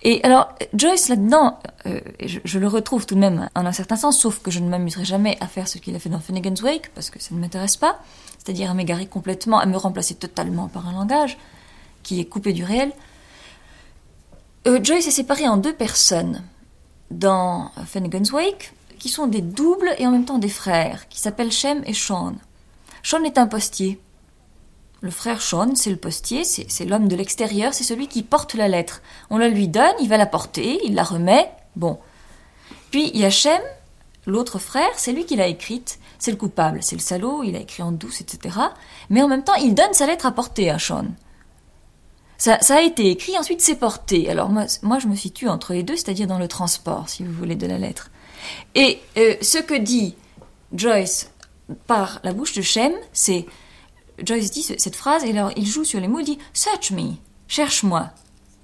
Et 0.03 0.23
alors, 0.23 0.53
Joyce, 0.73 1.09
là-dedans, 1.09 1.59
euh, 1.85 1.99
je, 2.23 2.59
le 2.59 2.67
retrouve 2.67 3.05
tout 3.05 3.15
de 3.15 3.19
même 3.19 3.49
en 3.55 3.65
un 3.65 3.71
certain 3.71 3.95
sens, 3.95 4.19
sauf 4.19 4.39
que 4.39 4.51
je 4.51 4.59
ne 4.59 4.69
m'amuserai 4.69 5.05
jamais 5.05 5.37
à 5.39 5.47
faire 5.47 5.67
ce 5.67 5.77
qu'il 5.77 5.95
a 5.95 5.99
fait 5.99 6.09
dans 6.09 6.19
Finnegan's 6.19 6.61
Wake, 6.61 6.91
parce 6.93 7.09
que 7.09 7.21
ça 7.21 7.33
ne 7.33 7.39
m'intéresse 7.39 7.77
pas, 7.77 7.99
c'est-à-dire 8.37 8.71
à 8.71 8.73
m'égarer 8.73 9.05
complètement, 9.05 9.59
à 9.59 9.65
me 9.65 9.77
remplacer 9.77 10.15
totalement 10.15 10.67
par 10.67 10.87
un 10.87 10.93
langage 10.93 11.37
qui 12.03 12.19
est 12.19 12.25
coupé 12.25 12.53
du 12.53 12.63
réel. 12.63 12.91
Euh, 14.67 14.79
Joyce 14.83 15.07
est 15.07 15.11
séparé 15.11 15.47
en 15.47 15.57
deux 15.57 15.73
personnes 15.73 16.43
dans 17.11 17.71
Finnegan's 17.85 18.31
Wake, 18.31 18.73
qui 18.99 19.09
sont 19.09 19.27
des 19.27 19.41
doubles 19.41 19.93
et 19.97 20.07
en 20.07 20.11
même 20.11 20.25
temps 20.25 20.39
des 20.39 20.49
frères, 20.49 21.07
qui 21.07 21.19
s'appellent 21.19 21.51
Shem 21.51 21.83
et 21.85 21.93
Sean. 21.93 22.35
Sean 23.03 23.23
est 23.23 23.37
un 23.37 23.47
postier. 23.47 23.99
Le 25.01 25.11
frère 25.11 25.41
Sean, 25.41 25.75
c'est 25.75 25.91
le 25.91 25.97
postier, 25.97 26.43
c'est 26.43 26.85
l'homme 26.85 27.07
de 27.07 27.15
l'extérieur, 27.15 27.73
c'est 27.73 27.83
celui 27.83 28.07
qui 28.07 28.23
porte 28.23 28.55
la 28.55 28.67
lettre. 28.67 29.01
On 29.29 29.37
la 29.37 29.47
lui 29.47 29.67
donne, 29.67 29.93
il 30.01 30.09
va 30.09 30.17
la 30.17 30.25
porter, 30.25 30.79
il 30.83 30.95
la 30.95 31.03
remet, 31.03 31.51
bon. 31.75 31.99
Puis 32.89 33.11
il 33.13 33.19
y 33.19 33.25
a 33.25 33.29
Shem, 33.29 33.61
l'autre 34.25 34.57
frère, 34.57 34.89
c'est 34.95 35.11
lui 35.11 35.25
qui 35.25 35.35
l'a 35.35 35.47
écrite, 35.47 35.99
c'est 36.17 36.31
le 36.31 36.37
coupable, 36.37 36.81
c'est 36.81 36.95
le 36.95 37.01
salaud, 37.01 37.43
il 37.43 37.55
a 37.55 37.59
écrit 37.59 37.83
en 37.83 37.91
douce, 37.91 38.21
etc. 38.21 38.57
Mais 39.11 39.21
en 39.21 39.27
même 39.27 39.43
temps, 39.43 39.53
il 39.55 39.75
donne 39.75 39.93
sa 39.93 40.07
lettre 40.07 40.25
à 40.25 40.31
porter 40.31 40.71
à 40.71 40.79
Sean. 40.79 41.05
Ça, 42.39 42.57
a 42.69 42.81
été 42.81 43.09
écrit, 43.09 43.37
ensuite 43.37 43.61
c'est 43.61 43.75
porté. 43.75 44.29
Alors 44.29 44.49
moi, 44.49 44.65
moi, 44.83 44.99
je 44.99 45.07
me 45.07 45.15
situe 45.15 45.47
entre 45.47 45.73
les 45.73 45.83
deux, 45.83 45.95
c'est-à-dire 45.95 46.27
dans 46.27 46.37
le 46.39 46.47
transport, 46.47 47.09
si 47.09 47.23
vous 47.23 47.33
voulez, 47.33 47.55
de 47.55 47.65
la 47.67 47.77
lettre. 47.77 48.09
Et 48.75 48.99
euh, 49.17 49.35
ce 49.41 49.57
que 49.57 49.73
dit 49.73 50.15
Joyce 50.73 51.31
par 51.87 52.19
la 52.23 52.33
bouche 52.33 52.53
de 52.53 52.61
Shem, 52.61 52.93
c'est 53.11 53.45
Joyce 54.23 54.51
dit 54.51 54.63
cette 54.63 54.95
phrase 54.95 55.23
et 55.23 55.29
alors 55.29 55.51
il 55.55 55.65
joue 55.65 55.83
sur 55.83 55.99
les 55.99 56.07
mots, 56.07 56.19
il 56.19 56.25
dit 56.25 56.39
Search 56.53 56.91
me, 56.91 57.13
cherche-moi, 57.47 58.09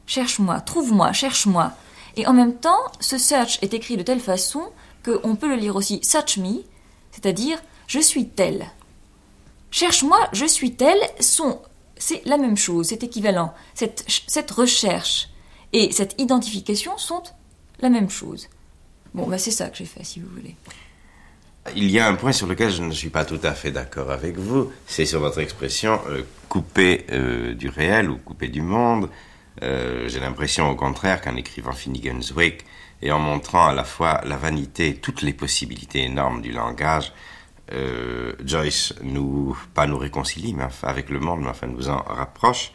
cherche-moi, 0.06 0.62
trouve-moi, 0.62 1.14
cherche-moi. 1.14 1.74
Et 2.16 2.28
en 2.28 2.34
même 2.34 2.56
temps, 2.56 2.80
ce 3.00 3.18
search 3.18 3.60
est 3.62 3.74
écrit 3.74 3.98
de 3.98 4.04
telle 4.04 4.20
façon 4.20 4.64
qu'on 5.04 5.36
peut 5.36 5.50
le 5.50 5.56
lire 5.56 5.76
aussi 5.76 6.00
search 6.04 6.38
me, 6.38 6.64
c'est-à-dire 7.12 7.62
je 7.88 8.00
suis 8.00 8.28
tel. 8.28 8.68
Cherche-moi, 9.72 10.20
je 10.34 10.46
suis 10.46 10.76
tel 10.76 10.98
c'est 11.98 12.26
la 12.26 12.38
même 12.38 12.58
chose, 12.58 12.88
c'est 12.88 13.04
équivalent. 13.04 13.54
Cette, 13.76 14.04
cette 14.28 14.52
recherche 14.52 15.30
et 15.72 15.92
cette 15.92 16.20
identification 16.20 16.98
sont 16.98 17.24
la 17.80 17.90
même 17.90 18.10
chose. 18.10 18.50
Bon, 19.14 19.28
bah 19.28 19.38
c'est 19.38 19.52
ça 19.52 19.70
que 19.70 19.78
j'ai 19.78 19.86
fait, 19.86 20.04
si 20.04 20.20
vous 20.20 20.30
voulez. 20.30 20.56
Il 21.76 21.90
y 21.90 22.00
a 22.00 22.08
un 22.08 22.16
point 22.16 22.34
sur 22.34 22.46
lequel 22.46 22.72
je 22.72 22.82
ne 22.82 22.92
suis 22.92 23.10
pas 23.10 23.24
tout 23.24 23.40
à 23.42 23.54
fait 23.54 23.72
d'accord 23.72 24.12
avec 24.12 24.38
vous, 24.38 24.72
c'est 24.86 25.06
sur 25.06 25.22
votre 25.22 25.40
expression 25.40 26.02
euh, 26.10 26.24
couper 26.50 27.06
euh, 27.12 27.54
du 27.54 27.70
réel 27.70 28.10
ou 28.10 28.18
couper 28.18 28.50
du 28.50 28.62
monde. 28.62 29.10
Euh, 29.64 30.10
j'ai 30.10 30.20
l'impression 30.20 30.70
au 30.70 30.76
contraire 30.76 31.22
qu'en 31.22 31.36
écrivant 31.38 31.72
Finnegan's 31.72 32.32
Wake 32.32 32.66
et 33.02 33.12
en 33.12 33.20
montrant 33.20 33.68
à 33.68 33.74
la 33.74 33.86
fois 33.86 34.22
la 34.26 34.36
vanité, 34.36 34.96
toutes 34.96 35.22
les 35.22 35.34
possibilités 35.34 36.04
énormes 36.04 36.42
du 36.42 36.52
langage, 36.52 37.14
euh, 37.72 38.34
Joyce 38.44 38.94
nous, 39.02 39.58
pas 39.74 39.88
nous 39.88 39.98
réconcilie, 39.98 40.54
mais 40.54 40.66
avec 40.84 41.10
le 41.10 41.20
monde, 41.20 41.42
mais 41.42 41.50
enfin 41.50 41.68
nous 41.68 41.88
en 41.88 42.04
rapproche. 42.04 42.72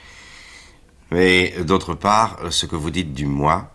Mais 1.11 1.55
d'autre 1.63 1.95
part, 1.95 2.39
ce 2.51 2.67
que 2.67 2.77
vous 2.77 2.91
dites 2.91 3.13
du 3.13 3.27
moi, 3.27 3.71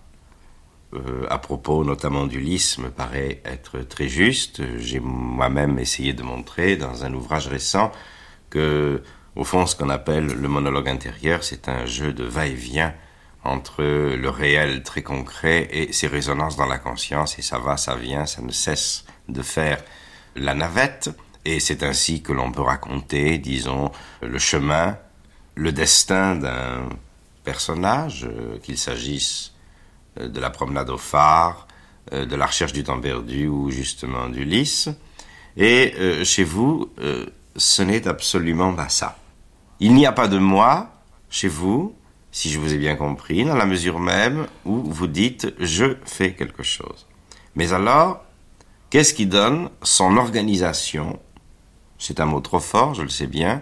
euh, 0.95 1.25
à 1.29 1.37
propos 1.39 1.83
notamment 1.83 2.27
du 2.27 2.39
lys, 2.39 2.77
me 2.77 2.89
paraît 2.89 3.41
être 3.45 3.79
très 3.79 4.07
juste. 4.07 4.61
J'ai 4.77 4.99
moi-même 4.99 5.79
essayé 5.79 6.13
de 6.13 6.23
montrer 6.23 6.75
dans 6.75 7.03
un 7.03 7.13
ouvrage 7.13 7.47
récent 7.47 7.91
que, 8.49 9.01
au 9.35 9.43
fond, 9.43 9.65
ce 9.65 9.75
qu'on 9.75 9.89
appelle 9.89 10.27
le 10.27 10.47
monologue 10.47 10.89
intérieur, 10.89 11.43
c'est 11.43 11.67
un 11.67 11.85
jeu 11.85 12.13
de 12.13 12.23
va-et-vient 12.23 12.93
entre 13.43 13.83
le 13.83 14.29
réel 14.29 14.83
très 14.83 15.01
concret 15.01 15.67
et 15.71 15.91
ses 15.91 16.07
résonances 16.07 16.55
dans 16.55 16.65
la 16.65 16.77
conscience, 16.77 17.37
et 17.39 17.41
ça 17.41 17.59
va, 17.59 17.75
ça 17.77 17.95
vient, 17.95 18.25
ça 18.25 18.41
ne 18.41 18.51
cesse 18.51 19.05
de 19.27 19.41
faire 19.41 19.83
la 20.35 20.53
navette, 20.53 21.09
et 21.45 21.59
c'est 21.59 21.83
ainsi 21.83 22.21
que 22.21 22.31
l'on 22.31 22.51
peut 22.51 22.61
raconter, 22.61 23.37
disons, 23.37 23.91
le 24.21 24.39
chemin, 24.39 24.97
le 25.55 25.71
destin 25.71 26.35
d'un 26.35 26.87
personnage, 27.43 28.25
euh, 28.25 28.57
qu'il 28.59 28.77
s'agisse 28.77 29.52
de 30.17 30.39
la 30.39 30.49
promenade 30.49 30.89
au 30.89 30.97
phare, 30.97 31.67
euh, 32.11 32.25
de 32.25 32.35
la 32.35 32.45
recherche 32.45 32.73
du 32.73 32.83
temps 32.83 32.99
perdu 32.99 33.47
ou 33.47 33.71
justement 33.71 34.29
du 34.29 34.45
lys. 34.45 34.89
Et 35.55 35.93
chez 36.23 36.43
vous, 36.43 36.89
ce 37.55 37.83
n'est 37.83 38.07
absolument 38.07 38.73
pas 38.73 38.89
ça. 38.89 39.19
Il 39.79 39.93
n'y 39.93 40.07
a 40.07 40.11
pas 40.11 40.27
de 40.27 40.39
moi 40.39 40.89
chez 41.29 41.47
vous, 41.47 41.95
si 42.31 42.49
je 42.49 42.57
vous 42.57 42.73
ai 42.73 42.77
bien 42.79 42.95
compris, 42.95 43.45
dans 43.45 43.55
la 43.55 43.67
mesure 43.67 43.99
même 43.99 44.47
où 44.65 44.81
vous 44.81 45.05
dites 45.05 45.53
je 45.59 45.97
fais 46.05 46.33
quelque 46.33 46.63
chose. 46.63 47.05
Mais 47.55 47.71
alors, 47.71 48.23
qu'est-ce 48.89 49.13
qui 49.13 49.27
donne 49.27 49.69
son 49.83 50.17
organisation, 50.17 51.19
c'est 51.99 52.19
un 52.19 52.25
mot 52.25 52.39
trop 52.39 52.59
fort, 52.59 52.95
je 52.95 53.03
le 53.03 53.09
sais 53.09 53.27
bien, 53.27 53.61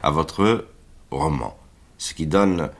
à 0.00 0.12
votre 0.12 0.68
roman? 1.10 1.56
Ce 1.98 2.14
qui 2.14 2.28
donne 2.28 2.70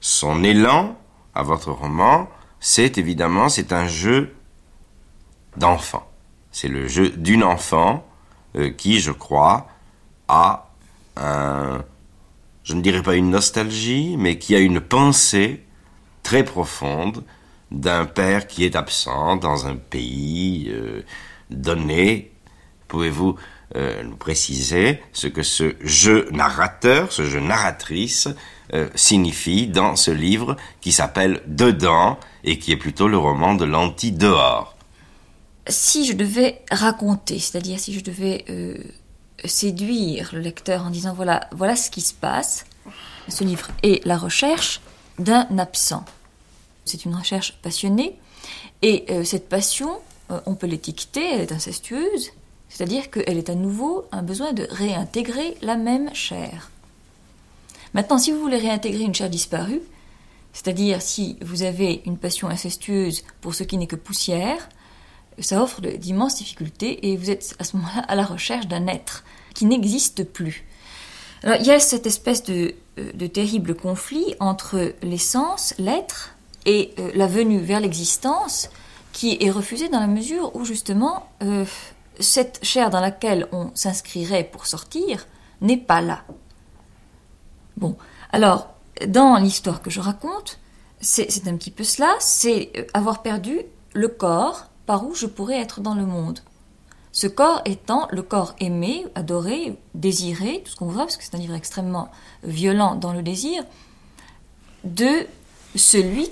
son 0.00 0.44
élan 0.44 0.96
à 1.34 1.42
votre 1.42 1.72
roman, 1.72 2.28
c'est 2.60 2.98
évidemment, 2.98 3.48
c'est 3.48 3.72
un 3.72 3.86
jeu 3.86 4.34
d'enfant. 5.56 6.10
C'est 6.52 6.68
le 6.68 6.88
jeu 6.88 7.10
d'une 7.10 7.44
enfant 7.44 8.06
euh, 8.56 8.70
qui, 8.70 9.00
je 9.00 9.12
crois, 9.12 9.68
a 10.28 10.70
un, 11.16 11.84
je 12.62 12.74
ne 12.74 12.80
dirais 12.80 13.02
pas 13.02 13.14
une 13.14 13.30
nostalgie, 13.30 14.16
mais 14.18 14.38
qui 14.38 14.54
a 14.54 14.58
une 14.58 14.80
pensée 14.80 15.64
très 16.22 16.44
profonde 16.44 17.24
d'un 17.70 18.06
père 18.06 18.46
qui 18.46 18.64
est 18.64 18.74
absent 18.74 19.36
dans 19.36 19.66
un 19.66 19.76
pays 19.76 20.68
euh, 20.70 21.02
donné. 21.50 22.32
Pouvez-vous 22.88 23.36
euh, 23.76 24.02
nous 24.02 24.16
préciser 24.16 25.00
ce 25.12 25.26
que 25.26 25.42
ce 25.42 25.74
jeu 25.80 26.28
narrateur, 26.32 27.12
ce 27.12 27.24
jeu 27.24 27.40
narratrice 27.40 28.28
euh, 28.74 28.88
signifie 28.94 29.66
dans 29.66 29.96
ce 29.96 30.10
livre 30.10 30.56
qui 30.80 30.92
s'appelle 30.92 31.42
Dedans 31.46 32.18
et 32.44 32.58
qui 32.58 32.72
est 32.72 32.76
plutôt 32.76 33.08
le 33.08 33.18
roman 33.18 33.54
de 33.54 33.64
l'anti-dehors 33.64 34.76
Si 35.68 36.06
je 36.06 36.12
devais 36.12 36.62
raconter, 36.70 37.38
c'est-à-dire 37.38 37.78
si 37.78 37.92
je 37.92 38.00
devais 38.00 38.44
séduire 39.44 40.30
le 40.32 40.40
lecteur 40.40 40.82
en 40.84 40.90
disant 40.90 41.14
voilà, 41.14 41.48
voilà 41.52 41.76
ce 41.76 41.90
qui 41.90 42.00
se 42.00 42.14
passe. 42.14 42.64
Ce 43.28 43.44
livre 43.44 43.68
est 43.82 44.04
la 44.06 44.16
recherche 44.16 44.80
d'un 45.18 45.46
absent. 45.58 46.04
C'est 46.84 47.04
une 47.04 47.14
recherche 47.14 47.54
passionnée 47.62 48.18
et 48.82 49.04
euh, 49.10 49.24
cette 49.24 49.48
passion, 49.48 49.98
euh, 50.30 50.40
on 50.46 50.54
peut 50.54 50.66
l'étiqueter, 50.66 51.26
elle 51.34 51.40
est 51.40 51.52
incestueuse, 51.52 52.30
c'est-à-dire 52.68 53.10
qu'elle 53.10 53.38
est 53.38 53.50
à 53.50 53.54
nouveau 53.54 54.04
un 54.12 54.22
besoin 54.22 54.52
de 54.52 54.66
réintégrer 54.70 55.56
la 55.62 55.76
même 55.76 56.14
chair. 56.14 56.70
Maintenant, 57.96 58.18
si 58.18 58.30
vous 58.30 58.40
voulez 58.40 58.58
réintégrer 58.58 59.04
une 59.04 59.14
chair 59.14 59.30
disparue, 59.30 59.80
c'est-à-dire 60.52 61.00
si 61.00 61.38
vous 61.40 61.62
avez 61.62 62.02
une 62.04 62.18
passion 62.18 62.46
incestueuse 62.46 63.24
pour 63.40 63.54
ce 63.54 63.62
qui 63.62 63.78
n'est 63.78 63.86
que 63.86 63.96
poussière, 63.96 64.68
ça 65.38 65.62
offre 65.62 65.80
d'immenses 65.80 66.34
difficultés 66.34 67.08
et 67.08 67.16
vous 67.16 67.30
êtes 67.30 67.56
à 67.58 67.64
ce 67.64 67.74
moment-là 67.78 68.02
à 68.06 68.14
la 68.14 68.26
recherche 68.26 68.66
d'un 68.66 68.86
être 68.86 69.24
qui 69.54 69.64
n'existe 69.64 70.24
plus. 70.24 70.66
Alors, 71.42 71.56
il 71.58 71.64
y 71.64 71.70
a 71.70 71.80
cette 71.80 72.06
espèce 72.06 72.42
de, 72.44 72.74
euh, 72.98 73.28
terrible 73.28 73.74
conflit 73.74 74.34
entre 74.40 74.92
l'essence, 75.02 75.72
l'être, 75.78 76.36
et 76.66 76.92
euh, 76.98 77.10
la 77.14 77.26
venue 77.26 77.60
vers 77.60 77.80
l'existence 77.80 78.68
qui 79.14 79.38
est 79.40 79.50
refusée 79.50 79.88
dans 79.88 80.00
la 80.00 80.06
mesure 80.06 80.54
où 80.54 80.66
justement 80.66 81.30
euh, 81.42 81.64
cette 82.20 82.62
chair 82.62 82.90
dans 82.90 83.00
laquelle 83.00 83.48
on 83.52 83.70
s'inscrirait 83.72 84.44
pour 84.44 84.66
sortir 84.66 85.26
n'est 85.62 85.78
pas 85.78 86.02
là. 86.02 86.24
Bon, 87.76 87.96
alors 88.32 88.68
dans 89.06 89.36
l'histoire 89.36 89.82
que 89.82 89.90
je 89.90 90.00
raconte, 90.00 90.58
c'est 91.00 91.46
un 91.46 91.56
petit 91.56 91.70
peu 91.70 91.84
cela, 91.84 92.14
c'est 92.20 92.86
avoir 92.94 93.22
perdu 93.22 93.60
le 93.92 94.08
corps 94.08 94.70
par 94.86 95.06
où 95.06 95.14
je 95.14 95.26
pourrais 95.26 95.58
être 95.58 95.80
dans 95.80 95.94
le 95.94 96.06
monde. 96.06 96.40
Ce 97.12 97.26
corps 97.26 97.62
étant 97.64 98.08
le 98.10 98.22
corps 98.22 98.54
aimé, 98.60 99.06
adoré, 99.14 99.78
désiré, 99.94 100.62
tout 100.64 100.70
ce 100.70 100.76
qu'on 100.76 100.86
voudra, 100.86 101.04
parce 101.04 101.16
que 101.16 101.24
c'est 101.24 101.34
un 101.34 101.38
livre 101.38 101.54
extrêmement 101.54 102.10
violent 102.42 102.94
dans 102.94 103.12
le 103.12 103.22
désir, 103.22 103.64
de 104.84 105.26
celui 105.74 106.28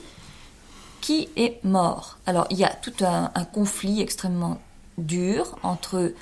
qui 1.00 1.28
est 1.36 1.62
mort. 1.64 2.18
Alors 2.26 2.46
il 2.50 2.58
y 2.58 2.64
a 2.64 2.68
tout 2.68 2.92
un, 3.02 3.30
conflit 3.52 4.00
extrêmement 4.00 4.60
dur 4.96 5.56
entre 5.62 6.12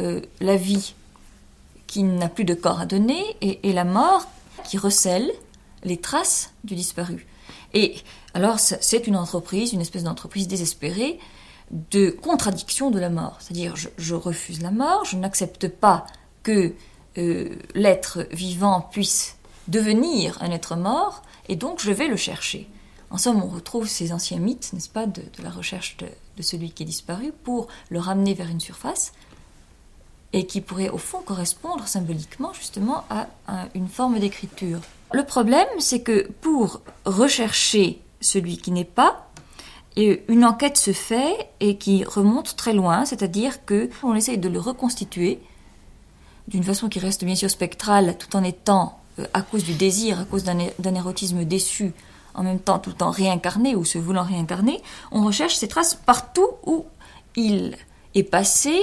euh, 0.00 0.20
la 0.40 0.56
vie 0.56 0.94
qui 1.86 2.02
n'a 2.02 2.28
plus 2.28 2.44
de 2.44 2.54
corps 2.54 2.80
à 2.80 2.86
donner 2.86 3.36
et 3.40 3.72
la 3.72 3.84
mort 3.84 4.26
qui 4.60 4.78
recèle 4.78 5.30
les 5.84 5.96
traces 5.96 6.52
du 6.64 6.74
disparu. 6.74 7.26
Et 7.74 7.96
alors 8.34 8.58
c'est 8.58 9.06
une 9.06 9.16
entreprise, 9.16 9.72
une 9.72 9.80
espèce 9.80 10.04
d'entreprise 10.04 10.48
désespérée 10.48 11.18
de 11.70 12.10
contradiction 12.10 12.90
de 12.90 12.98
la 12.98 13.10
mort. 13.10 13.38
C'est-à-dire, 13.40 13.74
je, 13.76 14.14
refuse 14.14 14.60
la 14.60 14.70
mort, 14.70 15.04
je 15.04 15.16
n'accepte 15.16 15.68
pas 15.68 16.06
que 16.42 16.74
euh, 17.18 17.56
l'être 17.74 18.26
vivant 18.32 18.80
puisse 18.80 19.36
devenir 19.68 20.38
un 20.42 20.50
être 20.50 20.76
mort, 20.76 21.22
et 21.48 21.56
donc 21.56 21.80
je 21.80 21.92
vais 21.92 22.08
le 22.08 22.16
chercher. 22.16 22.68
En 23.10 23.18
somme, 23.18 23.42
on 23.42 23.48
retrouve 23.48 23.88
ces 23.88 24.12
anciens 24.12 24.38
mythes, 24.38 24.72
n'est-ce 24.72 24.88
pas, 24.88 25.06
de, 25.06 25.22
la 25.42 25.50
recherche 25.50 25.96
de, 25.98 26.42
celui 26.42 26.70
qui 26.70 26.84
est 26.84 26.86
disparu 26.86 27.32
pour 27.44 27.68
le 27.90 27.98
ramener 27.98 28.34
vers 28.34 28.48
une 28.48 28.60
surface, 28.60 29.12
et 30.32 30.46
qui 30.46 30.60
pourrait 30.60 30.90
au 30.90 30.98
fond 30.98 31.20
correspondre 31.24 31.86
symboliquement 31.88 32.52
justement 32.52 33.04
à 33.10 33.26
une 33.74 33.88
forme 33.88 34.18
d'écriture. 34.20 34.78
Le 35.12 35.24
problème, 35.24 35.66
c'est 35.78 36.02
que 36.02 36.30
pour 36.40 36.80
rechercher 37.04 38.00
celui 38.20 38.58
qui 38.58 38.70
n'est 38.70 38.84
pas, 38.84 39.26
une 39.96 40.44
enquête 40.44 40.76
se 40.76 40.92
fait 40.92 41.50
et 41.58 41.76
qui 41.76 42.04
remonte 42.04 42.56
très 42.56 42.72
loin, 42.72 43.04
c'est-à-dire 43.04 43.64
que 43.64 43.90
on 44.02 44.14
essaye 44.14 44.38
de 44.38 44.48
le 44.48 44.60
reconstituer 44.60 45.40
d'une 46.48 46.64
façon 46.64 46.88
qui 46.88 46.98
reste 46.98 47.24
bien 47.24 47.34
sûr 47.34 47.50
spectrale, 47.50 48.16
tout 48.18 48.36
en 48.36 48.42
étant, 48.42 48.98
euh, 49.18 49.26
à 49.34 49.42
cause 49.42 49.64
du 49.64 49.74
désir, 49.74 50.20
à 50.20 50.24
cause 50.24 50.44
d'un 50.44 50.94
érotisme 50.94 51.44
déçu, 51.44 51.92
en 52.34 52.42
même 52.42 52.58
temps 52.58 52.78
tout 52.78 53.02
en 53.02 53.10
réincarné 53.10 53.76
ou 53.76 53.84
se 53.84 53.98
voulant 53.98 54.22
réincarner, 54.22 54.80
on 55.12 55.24
recherche 55.24 55.56
ces 55.56 55.68
traces 55.68 55.94
partout 55.94 56.48
où 56.64 56.86
il 57.36 57.76
est 58.14 58.22
passé 58.24 58.80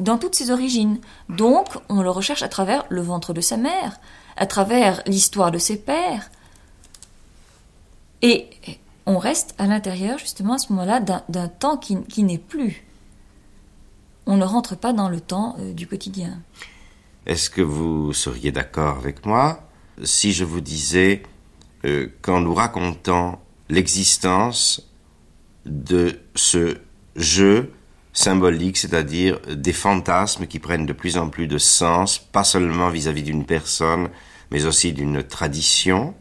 dans 0.00 0.18
toutes 0.18 0.34
ses 0.34 0.50
origines. 0.50 0.98
Donc 1.28 1.66
on 1.88 2.02
le 2.02 2.10
recherche 2.10 2.42
à 2.42 2.48
travers 2.48 2.84
le 2.88 3.02
ventre 3.02 3.32
de 3.32 3.40
sa 3.40 3.56
mère, 3.56 4.00
à 4.36 4.46
travers 4.46 5.02
l'histoire 5.06 5.50
de 5.50 5.58
ses 5.58 5.76
pères. 5.78 6.30
Et 8.22 8.50
on 9.06 9.18
reste 9.18 9.54
à 9.58 9.66
l'intérieur 9.66 10.18
justement 10.18 10.54
à 10.54 10.58
ce 10.58 10.72
moment-là 10.72 11.00
d'un 11.00 11.48
temps 11.48 11.76
qui, 11.76 12.22
n'est 12.22 12.38
plus. 12.38 12.84
On 14.26 14.36
ne 14.36 14.44
rentre 14.44 14.76
pas 14.76 14.92
dans 14.92 15.08
le 15.08 15.20
temps 15.20 15.56
euh, 15.58 15.72
du 15.72 15.86
quotidien. 15.86 16.40
Est-ce 17.26 17.50
que 17.50 17.62
vous 17.62 18.12
seriez 18.12 18.52
d'accord 18.52 18.98
avec 18.98 19.26
moi 19.26 19.62
si 20.04 20.32
je 20.32 20.44
vous 20.44 20.60
disais 20.60 21.22
euh, 21.84 22.08
qu'en 22.22 22.40
nous 22.40 22.54
racontant 22.54 23.40
l'existence 23.68 24.88
de 25.66 26.20
ce 26.34 26.78
jeu 27.16 27.72
symbolique, 28.12 28.76
c'est-à-dire 28.76 29.38
des 29.48 29.72
fantasmes 29.72 30.46
qui 30.46 30.58
prennent 30.58 30.86
de 30.86 30.92
plus 30.92 31.16
en 31.16 31.28
plus 31.28 31.46
de 31.46 31.58
sens, 31.58 32.18
pas 32.18 32.44
seulement 32.44 32.90
vis-à-vis 32.90 33.22
d'une 33.22 33.44
personne, 33.44 34.08
mais 34.50 34.66
aussi 34.66 34.92
d'une 34.92 35.22
tradition, 35.22 36.14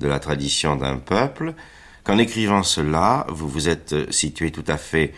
de 0.00 0.08
la 0.08 0.18
tradition 0.18 0.76
d'un 0.76 0.96
peuple, 0.96 1.54
qu'en 2.02 2.18
écrivant 2.18 2.62
cela, 2.62 3.26
vous 3.28 3.48
vous 3.48 3.68
êtes 3.68 4.12
situé 4.12 4.50
tout 4.50 4.64
à 4.66 4.76
fait 4.76 5.12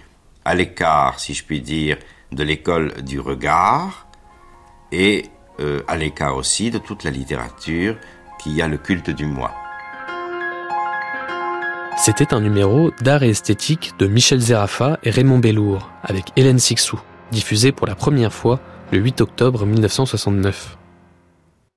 à 0.45 0.55
l'écart, 0.55 1.19
si 1.21 1.35
je 1.35 1.45
puis 1.45 1.61
dire, 1.61 1.99
de 2.33 2.43
l'école 2.43 3.03
du 3.03 3.21
regard 3.21 4.07
et 4.93 5.27
euh, 5.61 5.83
à 5.89 5.97
l'écart 5.97 6.37
aussi 6.37 6.71
de 6.71 6.79
toute 6.79 7.05
la 7.05 7.11
littérature 7.11 7.97
qui 8.39 8.61
a 8.63 8.69
le 8.69 8.79
culte 8.79 9.11
du 9.11 9.27
moi. 9.27 9.66
C'était 11.99 12.35
un 12.35 12.41
numéro 12.41 12.91
d'art 13.01 13.23
et 13.23 13.31
esthétique 13.31 13.95
de 13.99 14.07
Michel 14.07 14.39
Zerafa 14.39 14.99
et 15.03 15.11
Raymond 15.11 15.39
Bellour 15.39 15.91
avec 16.03 16.27
Hélène 16.37 16.59
Sixou, 16.59 17.01
diffusé 17.33 17.73
pour 17.73 17.87
la 17.87 17.95
première 17.95 18.33
fois 18.33 18.61
le 18.93 18.99
8 18.99 19.23
octobre 19.23 19.65
1969. 19.65 20.77